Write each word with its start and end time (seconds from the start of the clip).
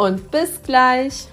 und 0.00 0.30
bis 0.30 0.62
gleich. 0.62 1.28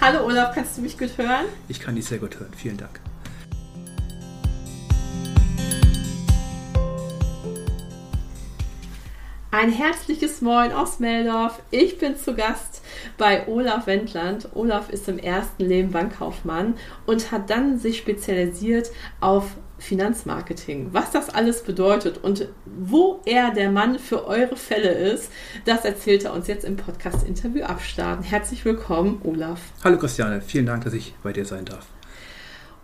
Hallo 0.00 0.24
Olaf, 0.24 0.54
kannst 0.54 0.78
du 0.78 0.80
mich 0.80 0.96
gut 0.96 1.10
hören? 1.18 1.44
Ich 1.68 1.80
kann 1.80 1.94
dich 1.94 2.06
sehr 2.06 2.18
gut 2.18 2.40
hören. 2.40 2.52
Vielen 2.56 2.78
Dank. 2.78 2.98
Ein 9.60 9.72
herzliches 9.72 10.40
Moin 10.40 10.70
aus 10.70 11.00
Meldorf. 11.00 11.60
Ich 11.72 11.98
bin 11.98 12.16
zu 12.16 12.36
Gast 12.36 12.80
bei 13.16 13.48
Olaf 13.48 13.88
Wendland. 13.88 14.48
Olaf 14.54 14.88
ist 14.88 15.08
im 15.08 15.18
ersten 15.18 15.64
Leben 15.64 15.90
Bankkaufmann 15.90 16.74
und 17.06 17.32
hat 17.32 17.50
dann 17.50 17.76
sich 17.76 17.98
spezialisiert 17.98 18.92
auf 19.18 19.56
Finanzmarketing. 19.78 20.90
Was 20.92 21.10
das 21.10 21.28
alles 21.30 21.64
bedeutet 21.64 22.18
und 22.22 22.46
wo 22.66 23.20
er 23.24 23.52
der 23.52 23.72
Mann 23.72 23.98
für 23.98 24.28
eure 24.28 24.54
Fälle 24.54 24.92
ist, 24.92 25.32
das 25.64 25.84
erzählt 25.84 26.24
er 26.24 26.34
uns 26.34 26.46
jetzt 26.46 26.64
im 26.64 26.76
Podcast-Interview 26.76 27.64
abstarten. 27.64 28.22
Herzlich 28.22 28.64
willkommen, 28.64 29.20
Olaf. 29.24 29.60
Hallo 29.82 29.98
Christiane, 29.98 30.40
vielen 30.40 30.66
Dank, 30.66 30.84
dass 30.84 30.92
ich 30.92 31.16
bei 31.24 31.32
dir 31.32 31.44
sein 31.44 31.64
darf. 31.64 31.88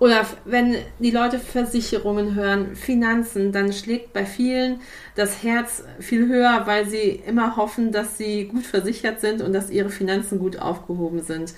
Olaf, 0.05 0.37
wenn 0.45 0.77
die 0.99 1.11
Leute 1.11 1.39
Versicherungen 1.39 2.35
hören, 2.35 2.77
Finanzen, 2.77 3.53
dann 3.53 3.73
schlägt 3.73 4.13
bei 4.13 4.27
vielen 4.27 4.81
das 5.15 5.43
Herz 5.43 5.83
viel 5.99 6.29
höher, 6.29 6.67
weil 6.67 6.87
sie 6.87 7.23
immer 7.27 7.57
hoffen, 7.57 7.91
dass 7.91 8.19
sie 8.19 8.45
gut 8.45 8.67
versichert 8.67 9.23
sind 9.23 9.41
und 9.41 9.55
dass 9.55 9.71
ihre 9.71 9.89
Finanzen 9.89 10.39
gut 10.39 10.59
aufgehoben 10.59 11.23
sind. 11.23 11.55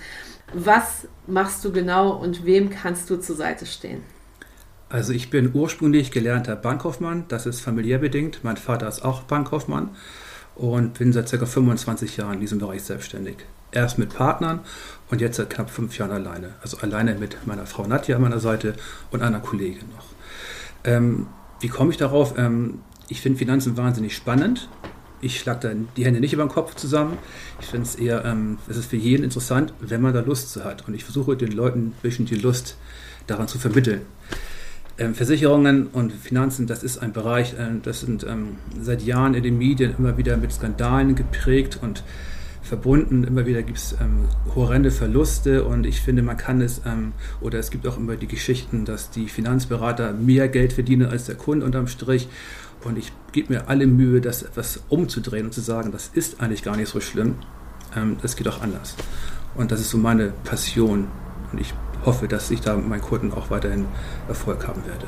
Was 0.53 1.09
machst 1.27 1.65
du 1.65 1.73
genau 1.73 2.11
und 2.11 2.45
wem 2.45 2.69
kannst 2.69 3.09
du 3.09 3.17
zur 3.17 3.35
Seite 3.35 3.65
stehen? 3.65 4.01
Also 4.87 5.11
ich 5.11 5.29
bin 5.29 5.51
ursprünglich 5.53 6.11
gelernter 6.11 6.55
Bankkaufmann, 6.55 7.25
das 7.27 7.47
ist 7.47 7.59
familiär 7.59 7.97
bedingt. 7.97 8.45
Mein 8.45 8.55
Vater 8.55 8.87
ist 8.87 9.03
auch 9.03 9.23
Bankkaufmann 9.23 9.89
und 10.55 10.97
bin 10.99 11.11
seit 11.11 11.29
ca. 11.29 11.45
25 11.45 12.15
Jahren 12.15 12.35
in 12.35 12.39
diesem 12.39 12.59
Bereich 12.59 12.83
selbstständig. 12.83 13.39
Erst 13.71 13.97
mit 13.97 14.13
Partnern 14.13 14.61
und 15.09 15.21
jetzt 15.21 15.37
seit 15.37 15.49
knapp 15.49 15.69
fünf 15.69 15.97
Jahren 15.97 16.11
alleine. 16.11 16.55
Also 16.61 16.77
alleine 16.77 17.15
mit 17.15 17.45
meiner 17.45 17.65
Frau 17.65 17.85
Nadja 17.85 18.15
an 18.15 18.21
meiner 18.21 18.39
Seite 18.39 18.75
und 19.11 19.21
einer 19.21 19.39
Kollegin 19.39 19.89
noch. 19.95 20.05
Ähm, 20.83 21.27
wie 21.59 21.67
komme 21.67 21.91
ich 21.91 21.97
darauf? 21.97 22.37
Ähm, 22.37 22.79
ich 23.09 23.21
finde 23.21 23.37
Finanzen 23.37 23.77
wahnsinnig 23.77 24.15
spannend. 24.15 24.69
Ich 25.19 25.39
schlage 25.39 25.67
da 25.67 25.73
die 25.95 26.05
Hände 26.05 26.19
nicht 26.19 26.33
über 26.33 26.43
den 26.43 26.49
Kopf 26.49 26.75
zusammen. 26.75 27.17
Ich 27.59 27.67
finde 27.67 27.87
es 27.87 27.95
eher, 27.95 28.23
ähm, 28.25 28.59
es 28.67 28.77
ist 28.77 28.89
für 28.89 28.97
jeden 28.97 29.23
interessant, 29.23 29.73
wenn 29.79 30.01
man 30.01 30.13
da 30.13 30.19
Lust 30.19 30.51
zu 30.51 30.63
hat. 30.63 30.87
Und 30.87 30.93
ich 30.93 31.03
versuche 31.03 31.35
den 31.35 31.51
Leuten 31.51 31.87
ein 31.87 31.95
bisschen 32.01 32.25
die 32.25 32.35
Lust 32.35 32.77
daran 33.25 33.47
zu 33.47 33.57
vermitteln. 33.57 34.01
Ähm, 34.99 35.13
Versicherungen 35.15 35.87
und 35.87 36.13
Finanzen, 36.13 36.67
das 36.67 36.83
ist 36.83 36.97
ein 36.99 37.13
Bereich, 37.13 37.53
äh, 37.53 37.79
das 37.81 38.01
sind 38.01 38.23
ähm, 38.23 38.57
seit 38.81 39.01
Jahren 39.03 39.33
in 39.33 39.43
den 39.43 39.57
Medien 39.57 39.95
immer 39.97 40.17
wieder 40.17 40.37
mit 40.37 40.51
Skandalen 40.51 41.15
geprägt 41.15 41.79
und 41.81 42.03
verbunden. 42.67 43.23
Immer 43.23 43.45
wieder 43.45 43.63
gibt 43.63 43.77
es 43.77 43.93
ähm, 43.93 44.25
horrende 44.55 44.91
Verluste 44.91 45.63
und 45.63 45.85
ich 45.85 46.01
finde, 46.01 46.21
man 46.21 46.37
kann 46.37 46.61
es, 46.61 46.81
ähm, 46.85 47.13
oder 47.41 47.59
es 47.59 47.71
gibt 47.71 47.87
auch 47.87 47.97
immer 47.97 48.15
die 48.15 48.27
Geschichten, 48.27 48.85
dass 48.85 49.09
die 49.09 49.27
Finanzberater 49.27 50.13
mehr 50.13 50.47
Geld 50.47 50.73
verdienen 50.73 51.09
als 51.09 51.25
der 51.25 51.35
Kunde 51.35 51.65
unterm 51.65 51.87
Strich. 51.87 52.27
Und 52.83 52.97
ich 52.97 53.11
gebe 53.31 53.53
mir 53.53 53.69
alle 53.69 53.87
Mühe, 53.87 54.21
das 54.21 54.43
etwas 54.43 54.81
umzudrehen 54.89 55.47
und 55.47 55.53
zu 55.53 55.61
sagen, 55.61 55.91
das 55.91 56.11
ist 56.13 56.41
eigentlich 56.41 56.63
gar 56.63 56.77
nicht 56.77 56.89
so 56.89 56.99
schlimm. 56.99 57.35
Ähm, 57.95 58.17
das 58.21 58.35
geht 58.35 58.47
auch 58.47 58.61
anders. 58.61 58.95
Und 59.55 59.71
das 59.71 59.79
ist 59.79 59.89
so 59.89 59.97
meine 59.97 60.33
Passion. 60.43 61.07
Und 61.51 61.61
ich 61.61 61.73
hoffe, 62.05 62.27
dass 62.27 62.51
ich 62.51 62.61
da 62.61 62.75
mit 62.75 62.87
meinen 62.87 63.01
Kunden 63.01 63.31
auch 63.33 63.49
weiterhin 63.49 63.85
Erfolg 64.27 64.67
haben 64.67 64.85
werde. 64.85 65.07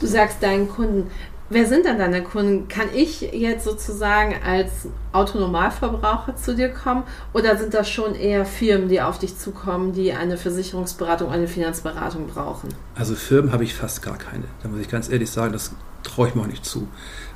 Du 0.00 0.06
sagst 0.06 0.42
deinen 0.42 0.68
Kunden, 0.68 1.10
Wer 1.54 1.68
sind 1.68 1.84
denn 1.86 1.98
deine 1.98 2.24
Kunden? 2.24 2.66
Kann 2.66 2.88
ich 2.92 3.20
jetzt 3.20 3.64
sozusagen 3.64 4.34
als 4.44 4.88
Autonormalverbraucher 5.12 6.34
zu 6.34 6.56
dir 6.56 6.68
kommen 6.68 7.04
oder 7.32 7.56
sind 7.56 7.74
das 7.74 7.88
schon 7.88 8.16
eher 8.16 8.44
Firmen, 8.44 8.88
die 8.88 9.00
auf 9.00 9.20
dich 9.20 9.38
zukommen, 9.38 9.92
die 9.92 10.12
eine 10.12 10.36
Versicherungsberatung, 10.36 11.30
eine 11.30 11.46
Finanzberatung 11.46 12.26
brauchen? 12.26 12.70
Also 12.96 13.14
Firmen 13.14 13.52
habe 13.52 13.62
ich 13.62 13.72
fast 13.72 14.02
gar 14.02 14.18
keine. 14.18 14.42
Da 14.64 14.68
muss 14.68 14.80
ich 14.80 14.88
ganz 14.88 15.08
ehrlich 15.08 15.30
sagen, 15.30 15.52
das 15.52 15.70
traue 16.04 16.28
ich 16.28 16.34
mir 16.34 16.42
auch 16.42 16.46
nicht 16.46 16.64
zu. 16.64 16.86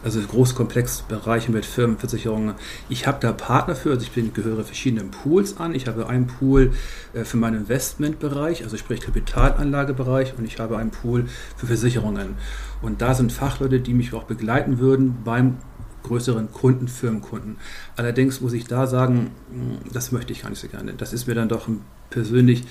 Also 0.04 0.20
Großkomplexbereiche 0.20 1.50
mit 1.50 1.66
Firmenversicherungen. 1.66 2.54
Ich 2.88 3.06
habe 3.06 3.18
da 3.20 3.32
Partner 3.32 3.74
für, 3.74 3.90
also 3.90 4.02
ich 4.02 4.12
bin, 4.12 4.32
gehöre 4.32 4.62
verschiedenen 4.62 5.10
Pools 5.10 5.56
an. 5.56 5.74
Ich 5.74 5.88
habe 5.88 6.08
einen 6.08 6.28
Pool 6.28 6.72
äh, 7.14 7.24
für 7.24 7.36
meinen 7.36 7.62
Investmentbereich, 7.62 8.62
also 8.62 8.76
sprich 8.76 9.00
Kapitalanlagebereich 9.00 10.34
und 10.38 10.44
ich 10.44 10.60
habe 10.60 10.78
einen 10.78 10.90
Pool 10.90 11.26
für 11.56 11.66
Versicherungen. 11.66 12.36
Und 12.80 13.02
da 13.02 13.14
sind 13.14 13.32
Fachleute, 13.32 13.80
die 13.80 13.94
mich 13.94 14.14
auch 14.14 14.24
begleiten 14.24 14.78
würden 14.78 15.18
beim 15.24 15.58
größeren 16.04 16.52
Kunden, 16.52 16.88
Firmenkunden. 16.88 17.56
Allerdings 17.96 18.40
muss 18.40 18.52
ich 18.52 18.66
da 18.66 18.86
sagen, 18.86 19.32
hm, 19.50 19.78
das 19.92 20.12
möchte 20.12 20.32
ich 20.32 20.42
gar 20.42 20.50
nicht 20.50 20.60
so 20.60 20.68
gerne. 20.68 20.94
Das 20.94 21.12
ist 21.12 21.26
mir 21.26 21.34
dann 21.34 21.48
doch 21.48 21.68
persönlich 22.10 22.64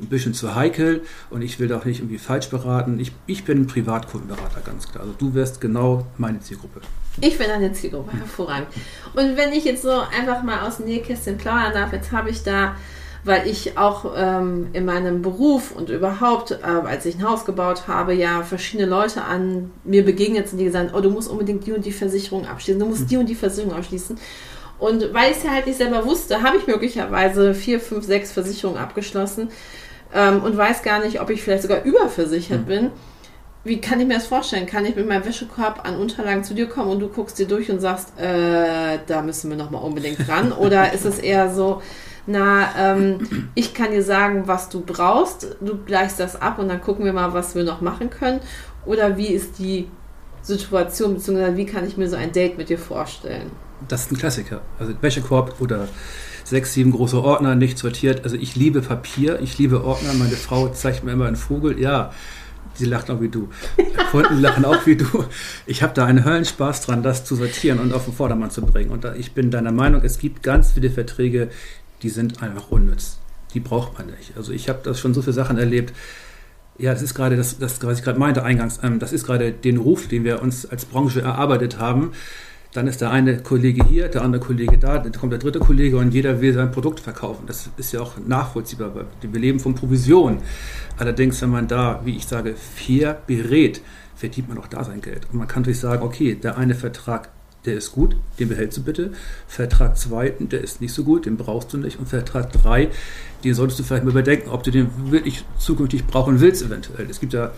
ein 0.00 0.08
bisschen 0.08 0.34
zu 0.34 0.54
heikel 0.54 1.02
und 1.30 1.42
ich 1.42 1.58
will 1.58 1.68
doch 1.68 1.84
nicht 1.84 2.00
irgendwie 2.00 2.18
falsch 2.18 2.48
beraten. 2.48 2.98
Ich, 2.98 3.12
ich 3.26 3.44
bin 3.44 3.62
ein 3.62 3.66
Privatkundenberater, 3.66 4.60
ganz 4.64 4.88
klar. 4.88 5.02
Also 5.02 5.14
du 5.18 5.34
wärst 5.34 5.60
genau 5.60 6.06
meine 6.18 6.40
Zielgruppe. 6.40 6.80
Ich 7.20 7.38
bin 7.38 7.50
eine 7.50 7.72
Zielgruppe, 7.72 8.16
hervorragend. 8.16 8.68
Und 9.14 9.36
wenn 9.36 9.52
ich 9.52 9.64
jetzt 9.64 9.82
so 9.82 9.90
einfach 9.90 10.42
mal 10.42 10.66
aus 10.66 10.78
dem 10.78 10.86
Nähkästchen 10.86 11.36
plaudern 11.36 11.72
darf, 11.74 11.92
jetzt 11.92 12.12
habe 12.12 12.30
ich 12.30 12.42
da, 12.42 12.76
weil 13.24 13.46
ich 13.46 13.76
auch 13.76 14.14
ähm, 14.16 14.68
in 14.72 14.86
meinem 14.86 15.20
Beruf 15.20 15.72
und 15.72 15.90
überhaupt, 15.90 16.52
äh, 16.52 16.64
als 16.64 17.04
ich 17.04 17.16
ein 17.16 17.28
Haus 17.28 17.44
gebaut 17.44 17.88
habe, 17.88 18.14
ja 18.14 18.42
verschiedene 18.42 18.88
Leute 18.88 19.24
an 19.24 19.70
mir 19.84 20.04
begegnet 20.04 20.48
sind, 20.48 20.58
die 20.58 20.64
gesagt 20.64 20.90
haben, 20.90 20.98
oh, 20.98 21.02
du 21.02 21.10
musst 21.10 21.28
unbedingt 21.28 21.66
die 21.66 21.72
und 21.72 21.84
die 21.84 21.92
Versicherung 21.92 22.46
abschließen, 22.46 22.80
du 22.80 22.86
musst 22.86 23.10
die 23.10 23.18
und 23.18 23.26
die 23.26 23.34
Versicherung 23.34 23.74
abschließen. 23.74 24.16
Und 24.78 25.12
weil 25.12 25.32
ich 25.32 25.36
es 25.36 25.42
ja 25.42 25.50
halt 25.50 25.66
nicht 25.66 25.76
selber 25.76 26.06
wusste, 26.06 26.42
habe 26.42 26.56
ich 26.56 26.66
möglicherweise 26.66 27.52
vier, 27.54 27.80
fünf, 27.80 28.06
sechs 28.06 28.32
Versicherungen 28.32 28.80
abgeschlossen 28.80 29.50
ähm, 30.14 30.42
und 30.42 30.56
weiß 30.56 30.82
gar 30.82 31.00
nicht, 31.00 31.20
ob 31.20 31.30
ich 31.30 31.42
vielleicht 31.42 31.62
sogar 31.62 31.84
überversichert 31.84 32.62
mhm. 32.62 32.66
bin. 32.66 32.90
Wie 33.62 33.80
kann 33.80 34.00
ich 34.00 34.06
mir 34.06 34.14
das 34.14 34.26
vorstellen? 34.26 34.66
Kann 34.66 34.86
ich 34.86 34.96
mit 34.96 35.06
meinem 35.06 35.24
Wäschekorb 35.24 35.86
an 35.86 35.96
Unterlagen 35.96 36.44
zu 36.44 36.54
dir 36.54 36.66
kommen 36.66 36.90
und 36.90 37.00
du 37.00 37.08
guckst 37.08 37.38
dir 37.38 37.46
durch 37.46 37.70
und 37.70 37.80
sagst, 37.80 38.18
äh, 38.18 38.98
da 39.06 39.20
müssen 39.20 39.50
wir 39.50 39.56
nochmal 39.56 39.82
unbedingt 39.82 40.26
dran? 40.26 40.52
Oder 40.58 40.94
ist 40.94 41.04
es 41.04 41.18
eher 41.18 41.52
so, 41.52 41.82
na, 42.26 42.68
ähm, 42.78 43.50
ich 43.54 43.74
kann 43.74 43.90
dir 43.90 44.02
sagen, 44.02 44.44
was 44.46 44.70
du 44.70 44.80
brauchst, 44.80 45.56
du 45.60 45.76
gleichst 45.84 46.20
das 46.20 46.40
ab 46.40 46.58
und 46.58 46.68
dann 46.68 46.80
gucken 46.80 47.04
wir 47.04 47.12
mal, 47.12 47.34
was 47.34 47.54
wir 47.54 47.64
noch 47.64 47.82
machen 47.82 48.08
können? 48.08 48.40
Oder 48.86 49.18
wie 49.18 49.28
ist 49.28 49.58
die 49.58 49.88
Situation, 50.42 51.14
beziehungsweise 51.14 51.56
wie 51.56 51.66
kann 51.66 51.86
ich 51.86 51.98
mir 51.98 52.08
so 52.08 52.16
ein 52.16 52.32
Date 52.32 52.56
mit 52.56 52.70
dir 52.70 52.78
vorstellen? 52.78 53.50
Das 53.88 54.02
ist 54.02 54.12
ein 54.12 54.16
Klassiker. 54.16 54.62
Also 54.78 54.94
Wäschekorb 55.00 55.60
oder 55.60 55.88
sechs, 56.50 56.74
sieben 56.74 56.90
große 56.90 57.22
Ordner, 57.22 57.54
nicht 57.54 57.78
sortiert. 57.78 58.24
Also 58.24 58.36
ich 58.36 58.56
liebe 58.56 58.82
Papier, 58.82 59.40
ich 59.40 59.56
liebe 59.56 59.84
Ordner. 59.84 60.12
Meine 60.14 60.36
Frau 60.36 60.68
zeigt 60.68 61.04
mir 61.04 61.12
immer 61.12 61.26
einen 61.26 61.36
Vogel. 61.36 61.80
Ja, 61.80 62.12
sie 62.74 62.84
lacht 62.84 63.10
auch 63.10 63.20
wie 63.20 63.28
du. 63.28 63.48
Kunden 64.10 64.40
lachen 64.40 64.64
auch 64.64 64.84
wie 64.84 64.96
du. 64.96 65.24
Ich 65.66 65.82
habe 65.82 65.94
da 65.94 66.04
einen 66.04 66.24
Höllenspaß 66.24 66.82
dran, 66.82 67.02
das 67.02 67.24
zu 67.24 67.36
sortieren 67.36 67.78
und 67.78 67.94
auf 67.94 68.04
den 68.04 68.14
Vordermann 68.14 68.50
zu 68.50 68.62
bringen. 68.62 68.90
Und 68.90 69.06
ich 69.16 69.32
bin 69.32 69.50
deiner 69.50 69.72
Meinung, 69.72 70.02
es 70.04 70.18
gibt 70.18 70.42
ganz 70.42 70.72
viele 70.72 70.90
Verträge, 70.90 71.48
die 72.02 72.10
sind 72.10 72.42
einfach 72.42 72.70
unnütz. 72.70 73.18
Die 73.54 73.60
braucht 73.60 73.96
man 73.98 74.08
nicht. 74.08 74.36
Also 74.36 74.52
ich 74.52 74.68
habe 74.68 74.80
das 74.82 75.00
schon 75.00 75.14
so 75.14 75.22
viele 75.22 75.32
Sachen 75.32 75.56
erlebt. 75.56 75.94
Ja, 76.78 76.92
das 76.92 77.02
ist 77.02 77.14
gerade 77.14 77.36
das, 77.36 77.58
das 77.58 77.82
was 77.82 77.98
ich 77.98 78.04
gerade 78.04 78.18
meinte 78.18 78.42
eingangs. 78.42 78.80
Ähm, 78.82 78.98
das 78.98 79.12
ist 79.12 79.26
gerade 79.26 79.52
den 79.52 79.76
Ruf, 79.76 80.08
den 80.08 80.24
wir 80.24 80.42
uns 80.42 80.66
als 80.66 80.84
Branche 80.84 81.20
erarbeitet 81.20 81.78
haben 81.78 82.12
dann 82.72 82.86
ist 82.86 83.00
der 83.00 83.10
eine 83.10 83.42
Kollege 83.42 83.84
hier, 83.84 84.08
der 84.08 84.22
andere 84.22 84.40
Kollege 84.40 84.78
da, 84.78 84.98
dann 84.98 85.12
kommt 85.12 85.32
der 85.32 85.40
dritte 85.40 85.58
Kollege 85.58 85.96
und 85.96 86.14
jeder 86.14 86.40
will 86.40 86.52
sein 86.54 86.70
Produkt 86.70 87.00
verkaufen. 87.00 87.44
Das 87.46 87.68
ist 87.76 87.92
ja 87.92 88.00
auch 88.00 88.12
nachvollziehbar. 88.24 88.92
Wir 89.20 89.40
leben 89.40 89.58
von 89.58 89.74
Provision. 89.74 90.38
Allerdings, 90.96 91.42
wenn 91.42 91.50
man 91.50 91.66
da, 91.66 92.00
wie 92.04 92.16
ich 92.16 92.26
sage, 92.26 92.54
fair 92.54 93.18
berät, 93.26 93.82
verdient 94.14 94.48
man 94.48 94.58
auch 94.58 94.68
da 94.68 94.84
sein 94.84 95.00
Geld. 95.00 95.26
Und 95.32 95.38
man 95.38 95.48
kann 95.48 95.62
natürlich 95.62 95.80
sagen, 95.80 96.02
okay, 96.02 96.34
der 96.34 96.58
eine 96.58 96.74
Vertrag 96.74 97.30
der 97.66 97.74
ist 97.74 97.92
gut, 97.92 98.16
den 98.38 98.48
behältst 98.48 98.78
du 98.78 98.82
bitte. 98.82 99.12
Vertrag 99.46 99.98
2, 99.98 100.36
der 100.40 100.62
ist 100.62 100.80
nicht 100.80 100.94
so 100.94 101.04
gut, 101.04 101.26
den 101.26 101.36
brauchst 101.36 101.72
du 101.72 101.78
nicht. 101.78 101.98
Und 101.98 102.08
Vertrag 102.08 102.50
3, 102.52 102.88
den 103.44 103.54
solltest 103.54 103.78
du 103.78 103.84
vielleicht 103.84 104.04
mal 104.04 104.12
überdenken, 104.12 104.48
ob 104.48 104.62
du 104.62 104.70
den 104.70 104.90
wirklich 105.10 105.44
zukünftig 105.58 106.06
brauchen 106.06 106.40
willst, 106.40 106.62
eventuell. 106.62 107.08
Es 107.10 107.20
gibt 107.20 107.34
ja 107.34 107.50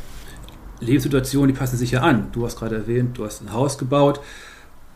Lebenssituationen, 0.80 1.54
die 1.54 1.58
passen 1.58 1.76
sich 1.76 1.92
ja 1.92 2.00
an. 2.00 2.28
Du 2.32 2.44
hast 2.44 2.58
gerade 2.58 2.76
erwähnt, 2.76 3.16
du 3.16 3.24
hast 3.24 3.42
ein 3.42 3.52
Haus 3.52 3.78
gebaut. 3.78 4.20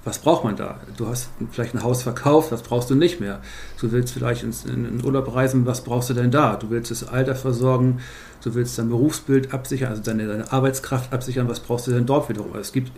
Was 0.07 0.21
braucht 0.21 0.45
man 0.45 0.55
da? 0.55 0.79
Du 0.97 1.09
hast 1.09 1.31
vielleicht 1.51 1.75
ein 1.75 1.83
Haus 1.83 2.05
verkauft, 2.05 2.53
was 2.53 2.63
brauchst 2.63 2.89
du 2.91 2.95
nicht 2.95 3.19
mehr? 3.19 3.41
Du 3.81 3.91
willst 3.91 4.15
vielleicht 4.15 4.45
in 4.45 4.85
den 4.85 5.05
Urlaub 5.05 5.35
reisen, 5.35 5.67
was 5.67 5.83
brauchst 5.83 6.09
du 6.09 6.15
denn 6.15 6.31
da? 6.31 6.55
Du 6.55 6.71
willst 6.71 6.93
das 6.93 7.09
Alter 7.09 7.35
versorgen, 7.35 7.99
du 8.45 8.55
willst 8.55 8.79
dein 8.79 8.89
Berufsbild 8.89 9.53
absichern, 9.53 9.89
also 9.91 10.03
deine, 10.03 10.29
deine 10.29 10.53
Arbeitskraft 10.53 11.13
absichern, 11.13 11.49
was 11.49 11.59
brauchst 11.59 11.89
du 11.89 11.91
denn 11.91 12.07
dort 12.07 12.29
wiederum? 12.29 12.55
Es 12.55 12.71
gibt 12.73 12.93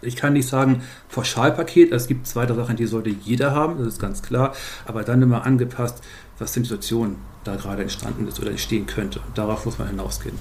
ich 0.00 0.16
kann 0.16 0.32
nicht 0.32 0.48
sagen 0.48 0.82
Pauschalpaket, 1.10 1.92
es 1.92 2.06
gibt 2.06 2.26
zwei 2.26 2.46
Sachen, 2.46 2.76
die 2.76 2.86
sollte 2.86 3.10
jeder 3.10 3.50
haben, 3.50 3.76
das 3.78 3.88
ist 3.88 4.00
ganz 4.00 4.22
klar, 4.22 4.54
aber 4.86 5.02
dann 5.02 5.20
immer 5.20 5.44
angepasst, 5.44 6.02
was 6.38 6.52
die 6.52 6.60
Situation 6.60 7.16
da 7.44 7.56
gerade 7.56 7.82
entstanden 7.82 8.26
ist 8.26 8.40
oder 8.40 8.50
entstehen 8.50 8.86
könnte. 8.86 9.20
darauf 9.34 9.66
muss 9.66 9.78
man 9.78 9.88
hinausgehen. 9.88 10.38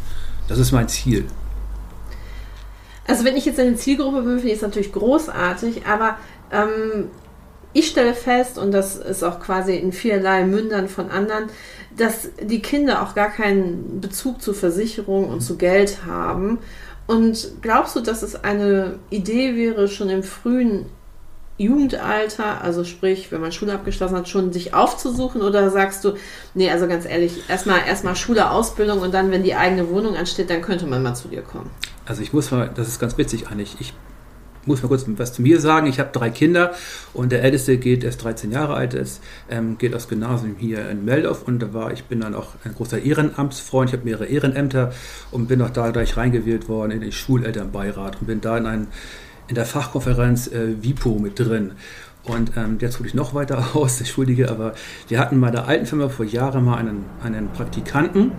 Das 0.47 0.57
ist 0.57 0.71
mein 0.71 0.87
Ziel. 0.87 1.25
Also 3.07 3.23
wenn 3.23 3.37
ich 3.37 3.45
jetzt 3.45 3.59
eine 3.59 3.75
Zielgruppe 3.75 4.21
bin, 4.21 4.37
finde 4.37 4.49
ich 4.49 4.55
es 4.55 4.61
natürlich 4.61 4.91
großartig, 4.91 5.85
aber 5.85 6.17
ähm, 6.51 7.09
ich 7.73 7.87
stelle 7.87 8.13
fest, 8.13 8.57
und 8.57 8.71
das 8.71 8.97
ist 8.97 9.23
auch 9.23 9.39
quasi 9.39 9.75
in 9.75 9.93
vielerlei 9.93 10.45
Mündern 10.45 10.89
von 10.89 11.09
anderen, 11.09 11.45
dass 11.95 12.29
die 12.41 12.61
Kinder 12.61 13.01
auch 13.01 13.15
gar 13.15 13.29
keinen 13.29 14.01
Bezug 14.01 14.41
zur 14.41 14.53
Versicherung 14.53 15.29
und 15.29 15.41
zu 15.41 15.57
Geld 15.57 16.05
haben 16.05 16.59
und 17.07 17.53
glaubst 17.61 17.95
du, 17.95 18.01
dass 18.01 18.21
es 18.21 18.43
eine 18.43 18.99
Idee 19.09 19.55
wäre, 19.55 19.87
schon 19.87 20.09
im 20.09 20.23
frühen 20.23 20.85
Jugendalter, 21.57 22.61
also 22.61 22.83
sprich, 22.83 23.31
wenn 23.31 23.41
man 23.41 23.51
Schule 23.51 23.73
abgeschlossen 23.73 24.15
hat, 24.15 24.29
schon 24.29 24.53
sich 24.53 24.73
aufzusuchen? 24.75 25.41
Oder 25.41 25.71
sagst 25.71 26.03
du, 26.03 26.13
nee, 26.53 26.69
also 26.69 26.87
ganz 26.87 27.05
ehrlich, 27.05 27.49
erstmal 27.49 27.79
erstmal 27.87 28.15
Schule, 28.15 28.51
Ausbildung 28.51 28.99
und 28.99 29.13
dann, 29.13 29.31
wenn 29.31 29.41
die 29.41 29.55
eigene 29.55 29.89
Wohnung 29.89 30.15
ansteht, 30.15 30.49
dann 30.49 30.61
könnte 30.61 30.85
man 30.85 31.01
mal 31.01 31.15
zu 31.15 31.29
dir 31.29 31.41
kommen? 31.41 31.71
Also 32.07 32.21
ich 32.21 32.33
muss 32.33 32.51
mal, 32.51 32.69
das 32.73 32.87
ist 32.87 32.99
ganz 32.99 33.17
witzig 33.17 33.47
eigentlich. 33.49 33.75
Ich 33.79 33.93
muss 34.65 34.81
mal 34.81 34.89
kurz 34.89 35.05
was 35.07 35.33
zu 35.33 35.41
mir 35.41 35.59
sagen. 35.59 35.87
Ich 35.87 35.99
habe 35.99 36.09
drei 36.11 36.29
Kinder 36.29 36.71
und 37.13 37.31
der 37.31 37.43
älteste 37.43 37.77
geht 37.77 38.03
erst 38.03 38.23
13 38.23 38.51
Jahre 38.51 38.75
alt, 38.75 38.93
ist, 38.93 39.21
ähm, 39.49 39.77
geht 39.77 39.95
aufs 39.95 40.07
Gymnasium 40.07 40.55
hier 40.57 40.89
in 40.89 41.05
Meldorf 41.05 41.43
und 41.43 41.59
da 41.59 41.73
war 41.73 41.91
ich 41.91 42.05
bin 42.05 42.21
dann 42.21 42.35
auch 42.35 42.53
ein 42.63 42.73
großer 42.73 43.01
Ehrenamtsfreund. 43.01 43.89
Ich 43.89 43.93
habe 43.93 44.05
mehrere 44.05 44.25
Ehrenämter 44.25 44.91
und 45.31 45.47
bin 45.47 45.61
auch 45.61 45.69
da 45.69 45.89
gleich 45.91 46.17
reingewählt 46.17 46.69
worden 46.69 46.91
in 46.91 47.01
den 47.01 47.11
Schulelternbeirat 47.11 48.21
und 48.21 48.27
bin 48.27 48.41
da 48.41 48.57
in, 48.57 48.65
ein, 48.65 48.87
in 49.47 49.55
der 49.55 49.65
Fachkonferenz 49.65 50.47
äh, 50.47 50.81
WIPO 50.81 51.19
mit 51.19 51.39
drin. 51.39 51.73
Und 52.23 52.51
ähm, 52.57 52.77
jetzt 52.81 52.99
hole 52.99 53.07
ich 53.07 53.15
noch 53.15 53.33
weiter 53.33 53.69
aus, 53.73 53.99
entschuldige, 53.99 54.49
aber 54.49 54.73
wir 55.07 55.19
hatten 55.19 55.39
bei 55.39 55.49
der 55.49 55.67
alten 55.67 55.85
Firma 55.85 56.09
vor 56.09 56.25
Jahren 56.25 56.65
mal 56.65 56.77
einen, 56.77 57.05
einen 57.23 57.49
Praktikanten 57.49 58.31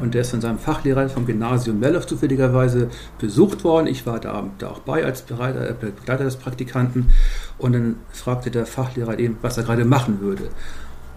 und 0.00 0.14
der 0.14 0.22
ist 0.22 0.30
von 0.30 0.40
seinem 0.40 0.58
Fachlehrer 0.58 1.08
vom 1.08 1.26
Gymnasium 1.26 1.78
Mellow 1.78 2.00
zufälligerweise 2.00 2.88
besucht 3.18 3.64
worden. 3.64 3.86
Ich 3.86 4.06
war 4.06 4.20
da, 4.20 4.44
da 4.58 4.68
auch 4.70 4.80
bei 4.80 5.04
als 5.04 5.22
äh, 5.22 5.74
Begleiter 5.78 6.24
des 6.24 6.36
Praktikanten 6.36 7.10
und 7.58 7.72
dann 7.72 7.96
fragte 8.10 8.50
der 8.50 8.66
Fachlehrer 8.66 9.18
eben, 9.18 9.38
was 9.42 9.56
er 9.56 9.64
gerade 9.64 9.84
machen 9.84 10.20
würde. 10.20 10.50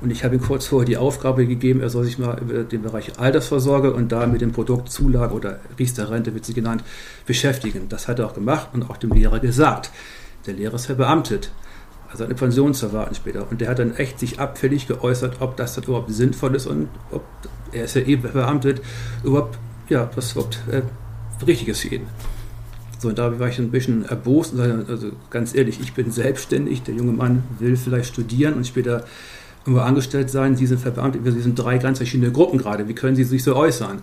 Und 0.01 0.11
ich 0.11 0.25
habe 0.25 0.35
ihm 0.35 0.41
kurz 0.41 0.65
vorher 0.65 0.85
die 0.85 0.97
Aufgabe 0.97 1.45
gegeben, 1.47 1.79
er 1.79 1.89
soll 1.89 2.03
sich 2.03 2.19
mal 2.19 2.37
über 2.41 2.63
den 2.63 2.81
Bereich 2.81 3.17
Altersvorsorge 3.19 3.93
und 3.93 4.11
da 4.11 4.27
mit 4.27 4.41
dem 4.41 4.51
Produkt 4.51 4.91
Zulage 4.91 5.33
oder 5.33 5.59
Riester-Rente 5.79 6.33
wird 6.33 6.43
sie 6.43 6.53
genannt, 6.53 6.83
beschäftigen. 7.25 7.87
Das 7.87 8.09
hat 8.09 8.19
er 8.19 8.25
auch 8.25 8.33
gemacht 8.33 8.69
und 8.73 8.89
auch 8.89 8.97
dem 8.97 9.11
Lehrer 9.11 9.39
gesagt. 9.39 9.91
Der 10.45 10.55
Lehrer 10.55 10.75
ist 10.75 10.87
verbeamtet 10.87 11.51
also 12.13 12.25
eine 12.25 12.35
Pension 12.35 12.73
zu 12.73 12.85
erwarten 12.87 13.15
später. 13.15 13.47
Und 13.49 13.59
der 13.59 13.69
hat 13.69 13.79
dann 13.79 13.95
echt 13.95 14.19
sich 14.19 14.39
abfällig 14.39 14.87
geäußert, 14.87 15.37
ob 15.39 15.57
das 15.57 15.77
überhaupt 15.77 16.11
sinnvoll 16.11 16.55
ist 16.55 16.67
und 16.67 16.87
ob 17.11 17.23
er 17.73 17.85
ist 17.85 17.95
ja 17.95 18.01
eben 18.01 18.21
verbeamtet, 18.21 18.81
überhaupt, 19.23 19.57
ja, 19.89 20.09
was 20.15 20.33
überhaupt 20.33 20.59
äh, 20.71 20.81
richtig 21.45 21.67
ist 21.69 21.81
für 21.81 21.95
ihn. 21.95 22.07
So, 22.99 23.09
und 23.09 23.17
da 23.17 23.37
war 23.37 23.49
ich 23.49 23.59
ein 23.59 23.71
bisschen 23.71 24.05
erbost 24.05 24.53
und 24.53 24.59
sagte, 24.59 24.85
also 24.87 25.11
ganz 25.29 25.53
ehrlich, 25.53 25.79
ich 25.81 25.93
bin 25.93 26.09
selbstständig, 26.11 26.83
der 26.83 26.95
junge 26.95 27.11
Mann 27.11 27.43
will 27.59 27.75
vielleicht 27.75 28.13
studieren 28.13 28.53
und 28.53 28.65
später 28.65 29.03
irgendwo 29.65 29.81
angestellt 29.81 30.29
sein, 30.29 30.55
Sie 30.55 30.67
sind 30.67 30.79
verbeamtet, 30.79 31.21
Sie 31.25 31.41
sind 31.41 31.59
drei 31.59 31.77
ganz 31.79 31.97
verschiedene 31.97 32.31
Gruppen 32.31 32.59
gerade, 32.59 32.87
wie 32.87 32.95
können 32.95 33.15
Sie 33.15 33.25
sich 33.25 33.43
so 33.43 33.55
äußern? 33.55 34.01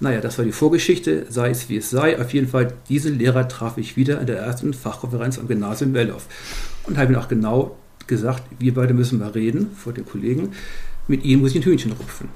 Naja, 0.00 0.20
das 0.20 0.36
war 0.36 0.44
die 0.44 0.52
Vorgeschichte, 0.52 1.24
sei 1.30 1.50
es 1.50 1.68
wie 1.68 1.76
es 1.76 1.88
sei. 1.88 2.20
Auf 2.20 2.34
jeden 2.34 2.48
Fall, 2.48 2.74
diesen 2.88 3.18
Lehrer 3.18 3.46
traf 3.48 3.78
ich 3.78 3.96
wieder 3.96 4.20
in 4.20 4.26
der 4.26 4.38
ersten 4.38 4.74
Fachkonferenz 4.74 5.38
am 5.38 5.46
Gymnasium 5.46 5.94
Wellow 5.94 6.18
und 6.86 6.98
habe 6.98 7.12
ihm 7.12 7.18
auch 7.18 7.28
genau 7.28 7.78
gesagt, 8.06 8.42
wir 8.58 8.74
beide 8.74 8.92
müssen 8.92 9.20
mal 9.20 9.30
reden 9.30 9.70
vor 9.74 9.92
den 9.92 10.04
Kollegen. 10.04 10.52
Mit 11.06 11.24
ihm 11.24 11.40
muss 11.40 11.52
ich 11.52 11.58
ein 11.58 11.62
Hühnchen 11.62 11.92
rupfen 11.92 12.28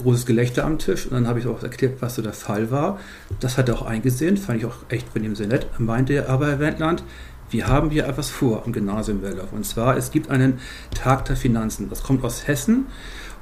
großes 0.00 0.26
Gelächter 0.26 0.64
am 0.64 0.78
Tisch 0.78 1.06
und 1.06 1.12
dann 1.12 1.26
habe 1.26 1.38
ich 1.38 1.46
auch 1.46 1.62
erklärt, 1.62 2.00
was 2.00 2.14
so 2.14 2.22
der 2.22 2.32
Fall 2.32 2.70
war. 2.70 2.98
Das 3.40 3.58
hat 3.58 3.68
er 3.68 3.76
auch 3.76 3.82
eingesehen, 3.82 4.36
fand 4.36 4.60
ich 4.60 4.66
auch 4.66 4.76
echt 4.88 5.08
von 5.08 5.22
ihm 5.22 5.34
sehr 5.34 5.46
nett. 5.46 5.66
Meinte 5.78 6.14
er 6.14 6.28
aber, 6.28 6.48
Herr 6.48 6.60
Wendland, 6.60 7.02
wir 7.50 7.66
haben 7.66 7.90
hier 7.90 8.06
etwas 8.06 8.30
vor 8.30 8.64
am 8.64 8.72
Gymnasium 8.72 9.22
Waldorf. 9.22 9.52
Und 9.52 9.66
zwar, 9.66 9.96
es 9.96 10.10
gibt 10.10 10.30
einen 10.30 10.58
Tag 10.94 11.26
der 11.26 11.36
Finanzen. 11.36 11.90
Das 11.90 12.02
kommt 12.02 12.24
aus 12.24 12.46
Hessen 12.46 12.86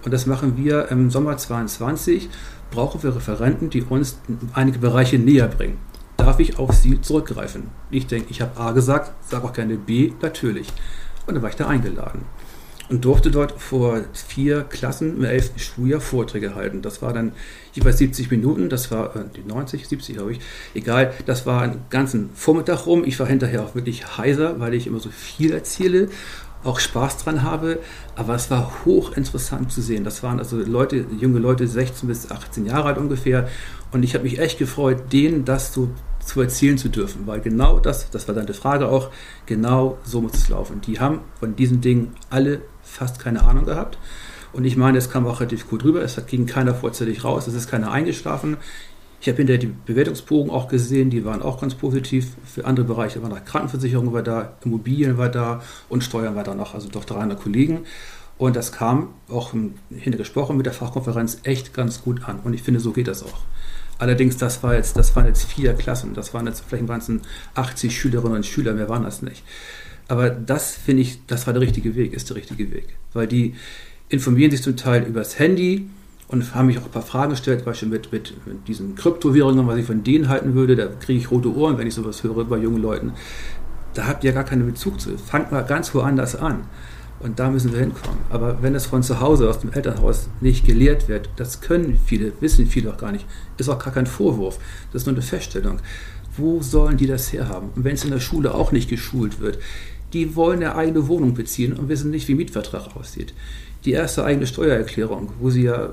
und 0.04 0.12
das 0.12 0.26
machen 0.26 0.56
wir 0.56 0.88
im 0.90 1.10
Sommer 1.10 1.36
22. 1.36 2.28
Brauchen 2.70 3.02
wir 3.02 3.14
Referenten, 3.14 3.70
die 3.70 3.82
uns 3.82 4.18
einige 4.52 4.78
Bereiche 4.78 5.18
näher 5.18 5.48
bringen. 5.48 5.78
Darf 6.16 6.38
ich 6.40 6.58
auf 6.58 6.74
Sie 6.74 7.00
zurückgreifen? 7.00 7.68
Ich 7.90 8.06
denke, 8.06 8.30
ich 8.30 8.40
habe 8.42 8.60
A 8.60 8.72
gesagt, 8.72 9.12
sage 9.28 9.44
auch 9.44 9.52
gerne 9.52 9.76
B, 9.76 10.12
natürlich. 10.20 10.68
Und 11.26 11.34
dann 11.34 11.42
war 11.42 11.50
ich 11.50 11.56
da 11.56 11.66
eingeladen 11.66 12.22
und 12.90 13.04
durfte 13.04 13.30
dort 13.30 13.60
vor 13.60 14.00
vier 14.12 14.62
Klassen 14.62 15.16
im 15.16 15.24
11. 15.24 15.52
Schuljahr 15.56 16.00
Vorträge 16.00 16.54
halten. 16.56 16.82
Das 16.82 17.00
war 17.00 17.12
dann 17.12 17.32
jeweils 17.72 17.98
70 17.98 18.30
Minuten, 18.30 18.68
das 18.68 18.90
war 18.90 19.14
äh, 19.14 19.20
die 19.36 19.46
90, 19.46 19.86
70 19.86 20.16
glaube 20.16 20.32
ich, 20.32 20.40
egal, 20.74 21.14
das 21.24 21.46
war 21.46 21.62
einen 21.62 21.82
ganzen 21.88 22.30
Vormittag 22.34 22.86
rum. 22.86 23.04
Ich 23.04 23.18
war 23.20 23.26
hinterher 23.26 23.62
auch 23.62 23.74
wirklich 23.74 24.18
heiser, 24.18 24.58
weil 24.58 24.74
ich 24.74 24.88
immer 24.88 24.98
so 24.98 25.10
viel 25.10 25.52
erzähle, 25.52 26.08
auch 26.64 26.80
Spaß 26.80 27.18
dran 27.18 27.42
habe, 27.42 27.78
aber 28.16 28.34
es 28.34 28.50
war 28.50 28.84
hochinteressant 28.84 29.72
zu 29.72 29.80
sehen. 29.80 30.04
Das 30.04 30.22
waren 30.22 30.38
also 30.38 30.56
Leute, 30.56 31.06
junge 31.18 31.38
Leute, 31.38 31.66
16 31.66 32.08
bis 32.08 32.30
18 32.30 32.66
Jahre 32.66 32.88
alt 32.88 32.98
ungefähr 32.98 33.48
und 33.92 34.02
ich 34.02 34.14
habe 34.14 34.24
mich 34.24 34.38
echt 34.38 34.58
gefreut, 34.58 35.12
denen 35.12 35.44
das 35.44 35.72
so 35.72 35.88
zu 36.24 36.40
erzählen 36.40 36.76
zu 36.76 36.88
dürfen, 36.88 37.26
weil 37.26 37.40
genau 37.40 37.80
das, 37.80 38.10
das 38.10 38.28
war 38.28 38.34
deine 38.34 38.52
Frage 38.52 38.88
auch, 38.88 39.10
genau 39.46 39.98
so 40.04 40.20
muss 40.20 40.34
es 40.34 40.48
laufen. 40.48 40.80
Die 40.82 41.00
haben 41.00 41.20
von 41.38 41.56
diesen 41.56 41.80
Dingen 41.80 42.14
alle 42.28 42.60
fast 42.90 43.18
keine 43.18 43.44
Ahnung 43.44 43.64
gehabt. 43.64 43.98
Und 44.52 44.64
ich 44.64 44.76
meine, 44.76 44.98
es 44.98 45.10
kam 45.10 45.26
auch 45.26 45.40
relativ 45.40 45.68
gut 45.68 45.84
rüber. 45.84 46.02
Es 46.02 46.20
ging 46.26 46.46
keiner 46.46 46.74
vorzeitig 46.74 47.24
raus. 47.24 47.46
Es 47.46 47.54
ist 47.54 47.70
keiner 47.70 47.92
eingeschlafen. 47.92 48.56
Ich 49.20 49.28
habe 49.28 49.36
hinterher 49.36 49.60
die 49.60 49.72
Bewertungsbogen 49.86 50.50
auch 50.50 50.66
gesehen, 50.66 51.10
die 51.10 51.26
waren 51.26 51.42
auch 51.42 51.60
ganz 51.60 51.74
positiv. 51.74 52.28
Für 52.44 52.64
andere 52.64 52.86
Bereiche 52.86 53.22
war 53.22 53.28
noch 53.28 53.44
Krankenversicherung 53.44 54.12
war 54.14 54.22
da, 54.22 54.56
Immobilien 54.64 55.18
war 55.18 55.28
da 55.28 55.62
und 55.90 56.02
Steuern 56.02 56.36
war 56.36 56.44
da 56.44 56.54
noch, 56.54 56.74
also 56.74 56.88
doch 56.88 57.04
300 57.04 57.38
Kollegen. 57.38 57.80
Und 58.38 58.56
das 58.56 58.72
kam 58.72 59.10
auch 59.28 59.52
hinter 59.90 60.16
gesprochen 60.16 60.56
mit 60.56 60.64
der 60.64 60.72
Fachkonferenz 60.72 61.40
echt 61.42 61.74
ganz 61.74 62.02
gut 62.02 62.24
an. 62.24 62.40
Und 62.42 62.54
ich 62.54 62.62
finde, 62.62 62.80
so 62.80 62.92
geht 62.92 63.08
das 63.08 63.22
auch. 63.22 63.40
Allerdings, 63.98 64.38
das 64.38 64.62
war 64.62 64.74
jetzt, 64.74 64.96
das 64.96 65.14
waren 65.14 65.26
jetzt 65.26 65.44
vier 65.44 65.74
Klassen, 65.74 66.14
das 66.14 66.32
waren 66.32 66.46
jetzt 66.46 66.64
vielleicht 66.66 66.88
waren 66.88 67.00
es 67.00 67.10
80 67.54 67.94
Schülerinnen 67.94 68.36
und 68.36 68.46
Schüler, 68.46 68.72
mehr 68.72 68.88
waren 68.88 69.02
das 69.02 69.20
nicht. 69.20 69.44
Aber 70.10 70.28
das 70.28 70.74
finde 70.74 71.02
ich, 71.02 71.24
das 71.28 71.46
war 71.46 71.52
der 71.52 71.62
richtige 71.62 71.94
Weg, 71.94 72.12
ist 72.14 72.28
der 72.30 72.36
richtige 72.36 72.72
Weg. 72.72 72.96
Weil 73.12 73.28
die 73.28 73.54
informieren 74.08 74.50
sich 74.50 74.60
zum 74.60 74.76
Teil 74.76 75.04
übers 75.04 75.38
Handy 75.38 75.88
und 76.26 76.52
haben 76.52 76.66
mich 76.66 76.78
auch 76.78 76.84
ein 76.84 76.90
paar 76.90 77.02
Fragen 77.02 77.30
gestellt, 77.30 77.60
zum 77.60 77.66
Beispiel 77.66 77.88
mit, 77.88 78.10
mit, 78.10 78.34
mit 78.44 78.66
diesen 78.66 78.96
Kryptowährungen, 78.96 79.68
was 79.68 79.78
ich 79.78 79.86
von 79.86 80.02
denen 80.02 80.28
halten 80.28 80.54
würde. 80.54 80.74
Da 80.74 80.88
kriege 80.88 81.20
ich 81.20 81.30
rote 81.30 81.54
Ohren, 81.54 81.78
wenn 81.78 81.86
ich 81.86 81.94
sowas 81.94 82.24
höre 82.24 82.44
bei 82.44 82.58
jungen 82.58 82.82
Leuten. 82.82 83.12
Da 83.94 84.08
habt 84.08 84.24
ihr 84.24 84.32
gar 84.32 84.42
keinen 84.42 84.66
Bezug 84.66 85.00
zu. 85.00 85.16
Fangt 85.16 85.52
mal 85.52 85.62
ganz 85.62 85.94
woanders 85.94 86.34
an. 86.34 86.64
Und 87.20 87.38
da 87.38 87.48
müssen 87.48 87.72
wir 87.72 87.78
hinkommen. 87.78 88.18
Aber 88.30 88.60
wenn 88.62 88.74
es 88.74 88.86
von 88.86 89.04
zu 89.04 89.20
Hause, 89.20 89.48
aus 89.48 89.60
dem 89.60 89.72
Elternhaus 89.72 90.28
nicht 90.40 90.66
gelehrt 90.66 91.08
wird, 91.08 91.28
das 91.36 91.60
können 91.60 91.96
viele, 92.04 92.32
wissen 92.40 92.66
viele 92.66 92.92
auch 92.92 92.96
gar 92.96 93.12
nicht, 93.12 93.26
ist 93.58 93.68
auch 93.68 93.78
gar 93.78 93.94
kein 93.94 94.06
Vorwurf. 94.06 94.58
Das 94.92 95.02
ist 95.02 95.06
nur 95.06 95.14
eine 95.14 95.22
Feststellung. 95.22 95.78
Wo 96.36 96.62
sollen 96.62 96.96
die 96.96 97.06
das 97.06 97.32
herhaben? 97.32 97.68
Und 97.76 97.84
wenn 97.84 97.94
es 97.94 98.04
in 98.04 98.10
der 98.10 98.20
Schule 98.20 98.54
auch 98.54 98.72
nicht 98.72 98.88
geschult 98.88 99.38
wird, 99.38 99.58
die 100.12 100.34
wollen 100.36 100.62
eine 100.62 100.74
eigene 100.74 101.08
Wohnung 101.08 101.34
beziehen 101.34 101.72
und 101.72 101.88
wissen 101.88 102.10
nicht, 102.10 102.28
wie 102.28 102.34
Mietvertrag 102.34 102.96
aussieht. 102.96 103.34
Die 103.84 103.92
erste 103.92 104.24
eigene 104.24 104.46
Steuererklärung, 104.46 105.32
wo 105.40 105.50
sie 105.50 105.62
ja 105.62 105.90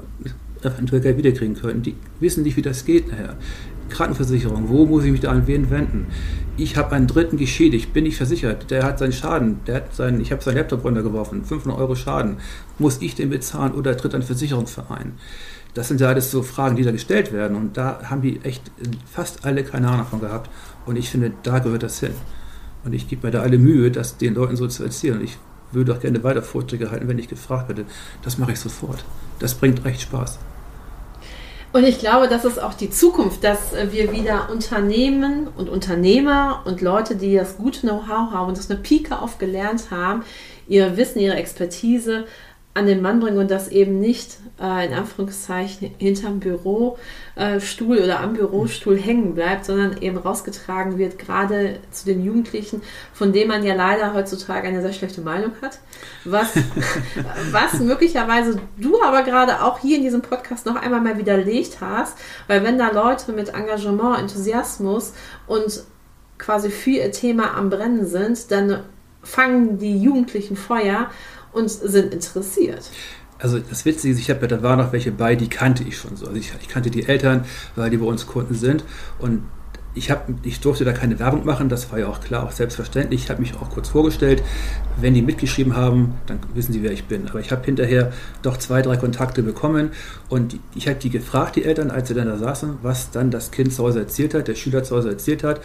eventuell 0.61 1.01
Geld 1.01 1.17
wiederkriegen 1.17 1.55
können, 1.55 1.83
die 1.83 1.95
wissen 2.19 2.43
nicht, 2.43 2.57
wie 2.57 2.61
das 2.61 2.85
geht 2.85 3.09
nachher. 3.09 3.35
Krankenversicherung, 3.89 4.67
wo 4.67 4.85
muss 4.85 5.05
ich 5.05 5.11
mich 5.11 5.21
da 5.21 5.31
an 5.31 5.47
wen 5.47 5.69
wenden? 5.69 6.07
Ich 6.57 6.75
habe 6.75 6.95
einen 6.95 7.07
Dritten 7.07 7.37
geschädigt, 7.37 7.93
bin 7.93 8.05
ich 8.05 8.17
versichert, 8.17 8.69
der 8.69 8.83
hat 8.83 8.99
seinen 8.99 9.13
Schaden, 9.13 9.59
der 9.65 9.75
hat 9.75 9.95
seinen, 9.95 10.19
ich 10.19 10.31
habe 10.31 10.43
seinen 10.43 10.57
Laptop 10.57 10.83
runtergeworfen, 10.83 11.45
500 11.45 11.79
Euro 11.79 11.95
Schaden, 11.95 12.37
muss 12.79 13.01
ich 13.01 13.15
den 13.15 13.29
bezahlen 13.29 13.73
oder 13.73 13.95
tritt 13.95 14.15
ein 14.15 14.23
Versicherungsverein? 14.23 15.13
Das 15.73 15.87
sind 15.87 16.01
ja 16.01 16.07
alles 16.07 16.31
so 16.31 16.41
Fragen, 16.41 16.75
die 16.75 16.83
da 16.83 16.91
gestellt 16.91 17.31
werden 17.31 17.55
und 17.55 17.77
da 17.77 18.01
haben 18.03 18.21
die 18.21 18.41
echt 18.43 18.71
fast 19.09 19.45
alle 19.45 19.63
keine 19.63 19.87
Ahnung 19.87 19.99
davon 19.99 20.21
gehabt 20.21 20.49
und 20.85 20.95
ich 20.97 21.09
finde, 21.09 21.31
da 21.43 21.59
gehört 21.59 21.83
das 21.83 21.99
hin. 21.99 22.13
Und 22.83 22.93
ich 22.93 23.07
gebe 23.07 23.27
mir 23.27 23.31
da 23.31 23.41
alle 23.41 23.57
Mühe, 23.57 23.91
das 23.91 24.17
den 24.17 24.35
Leuten 24.35 24.55
so 24.55 24.67
zu 24.67 24.83
erzählen. 24.83 25.21
Ich 25.21 25.37
würde 25.71 25.93
auch 25.93 25.99
gerne 25.99 26.23
weiter 26.23 26.41
Vorträge 26.41 26.91
halten, 26.91 27.07
wenn 27.07 27.19
ich 27.19 27.27
gefragt 27.27 27.67
werde. 27.67 27.85
Das 28.23 28.37
mache 28.37 28.53
ich 28.53 28.59
sofort. 28.59 29.03
Das 29.39 29.55
bringt 29.55 29.83
recht 29.83 30.01
Spaß. 30.01 30.39
Und 31.73 31.83
ich 31.83 31.99
glaube, 31.99 32.27
das 32.27 32.45
ist 32.45 32.61
auch 32.61 32.73
die 32.73 32.89
Zukunft, 32.89 33.43
dass 33.43 33.73
wir 33.91 34.11
wieder 34.11 34.49
Unternehmen 34.49 35.47
und 35.57 35.69
Unternehmer 35.69 36.61
und 36.65 36.81
Leute, 36.81 37.15
die 37.15 37.35
das 37.35 37.57
gute 37.57 37.81
Know-how 37.81 38.31
haben 38.31 38.47
und 38.47 38.57
das 38.57 38.71
eine 38.71 38.79
Pike 38.79 39.19
aufgelernt 39.19 39.91
haben, 39.91 40.23
ihr 40.67 40.95
Wissen, 40.97 41.19
ihre 41.19 41.35
Expertise 41.35 42.25
an 42.77 42.85
den 42.85 43.01
Mann 43.01 43.19
bringen 43.19 43.39
und 43.39 43.49
das 43.49 43.69
eben 43.69 43.99
nicht 43.99 44.37
äh, 44.61 44.85
in 44.85 44.93
Anführungszeichen 44.93 45.95
hinterm 45.97 46.39
Bürostuhl 46.39 47.97
äh, 47.97 48.03
oder 48.03 48.19
am 48.19 48.33
Bürostuhl 48.33 48.97
hängen 48.97 49.33
bleibt, 49.33 49.65
sondern 49.65 49.97
eben 50.01 50.17
rausgetragen 50.17 50.99
wird, 50.99 51.17
gerade 51.17 51.79
zu 51.91 52.05
den 52.05 52.23
Jugendlichen, 52.23 52.83
von 53.13 53.33
denen 53.33 53.49
man 53.49 53.63
ja 53.63 53.73
leider 53.73 54.13
heutzutage 54.13 54.67
eine 54.67 54.83
sehr 54.83 54.93
schlechte 54.93 55.21
Meinung 55.21 55.53
hat. 55.61 55.79
Was, 56.23 56.53
was 57.51 57.79
möglicherweise 57.79 58.61
du 58.77 59.01
aber 59.01 59.23
gerade 59.23 59.63
auch 59.63 59.79
hier 59.79 59.97
in 59.97 60.03
diesem 60.03 60.21
Podcast 60.21 60.67
noch 60.67 60.75
einmal 60.75 61.01
mal 61.01 61.17
widerlegt 61.17 61.81
hast, 61.81 62.15
weil 62.45 62.63
wenn 62.63 62.77
da 62.77 62.91
Leute 62.91 63.31
mit 63.31 63.49
Engagement, 63.49 64.19
Enthusiasmus 64.19 65.13
und 65.47 65.83
quasi 66.37 66.69
für 66.69 66.91
ihr 66.91 67.11
Thema 67.11 67.55
am 67.55 67.71
Brennen 67.71 68.05
sind, 68.05 68.51
dann 68.51 68.83
fangen 69.23 69.77
die 69.77 69.97
Jugendlichen 69.97 70.55
Feuer 70.55 71.09
und 71.57 71.69
sind 71.69 72.13
interessiert. 72.13 72.89
Also 73.39 73.59
das 73.59 73.85
Witzige 73.85 74.13
ist, 74.13 74.19
ich 74.19 74.29
habe 74.29 74.41
ja, 74.41 74.47
da 74.47 74.63
waren 74.63 74.79
noch 74.79 74.91
welche 74.93 75.11
bei, 75.11 75.35
die 75.35 75.47
kannte 75.47 75.83
ich 75.83 75.97
schon 75.97 76.15
so. 76.15 76.25
Also 76.25 76.37
ich, 76.37 76.51
ich 76.59 76.69
kannte 76.69 76.89
die 76.89 77.07
Eltern, 77.07 77.45
weil 77.75 77.89
die 77.89 77.97
bei 77.97 78.05
uns 78.05 78.25
Kunden 78.25 78.55
sind 78.55 78.83
und 79.19 79.43
ich, 79.97 80.11
hab, 80.11 80.27
ich 80.43 80.59
durfte 80.59 80.85
da 80.85 80.93
keine 80.93 81.17
Werbung 81.19 81.43
machen, 81.43 81.69
das 81.69 81.91
war 81.91 81.99
ja 81.99 82.07
auch 82.07 82.21
klar, 82.21 82.43
auch 82.43 82.51
selbstverständlich. 82.51 83.23
Ich 83.23 83.29
habe 83.29 83.41
mich 83.41 83.55
auch 83.55 83.69
kurz 83.69 83.89
vorgestellt. 83.89 84.43
Wenn 85.01 85.13
die 85.15 85.23
mitgeschrieben 85.23 85.75
haben, 85.75 86.15
dann 86.27 86.39
wissen 86.53 86.71
sie, 86.71 86.83
wer 86.83 86.91
ich 86.91 87.05
bin. 87.05 87.27
Aber 87.27 87.39
ich 87.39 87.51
habe 87.51 87.65
hinterher 87.65 88.11
doch 88.43 88.57
zwei, 88.57 88.81
drei 88.81 88.97
Kontakte 88.97 89.41
bekommen 89.41 89.91
und 90.29 90.59
ich 90.75 90.87
habe 90.87 90.99
die 90.99 91.09
gefragt, 91.09 91.55
die 91.55 91.65
Eltern, 91.65 91.89
als 91.89 92.07
sie 92.07 92.13
dann 92.13 92.27
da 92.27 92.37
saßen, 92.37 92.77
was 92.83 93.11
dann 93.11 93.31
das 93.31 93.51
Kind 93.51 93.73
zu 93.73 93.83
Hause 93.83 93.99
erzählt 93.99 94.33
hat, 94.35 94.47
der 94.47 94.55
Schüler 94.55 94.83
zu 94.83 94.95
Hause 94.95 95.09
erzählt 95.09 95.43
hat. 95.43 95.61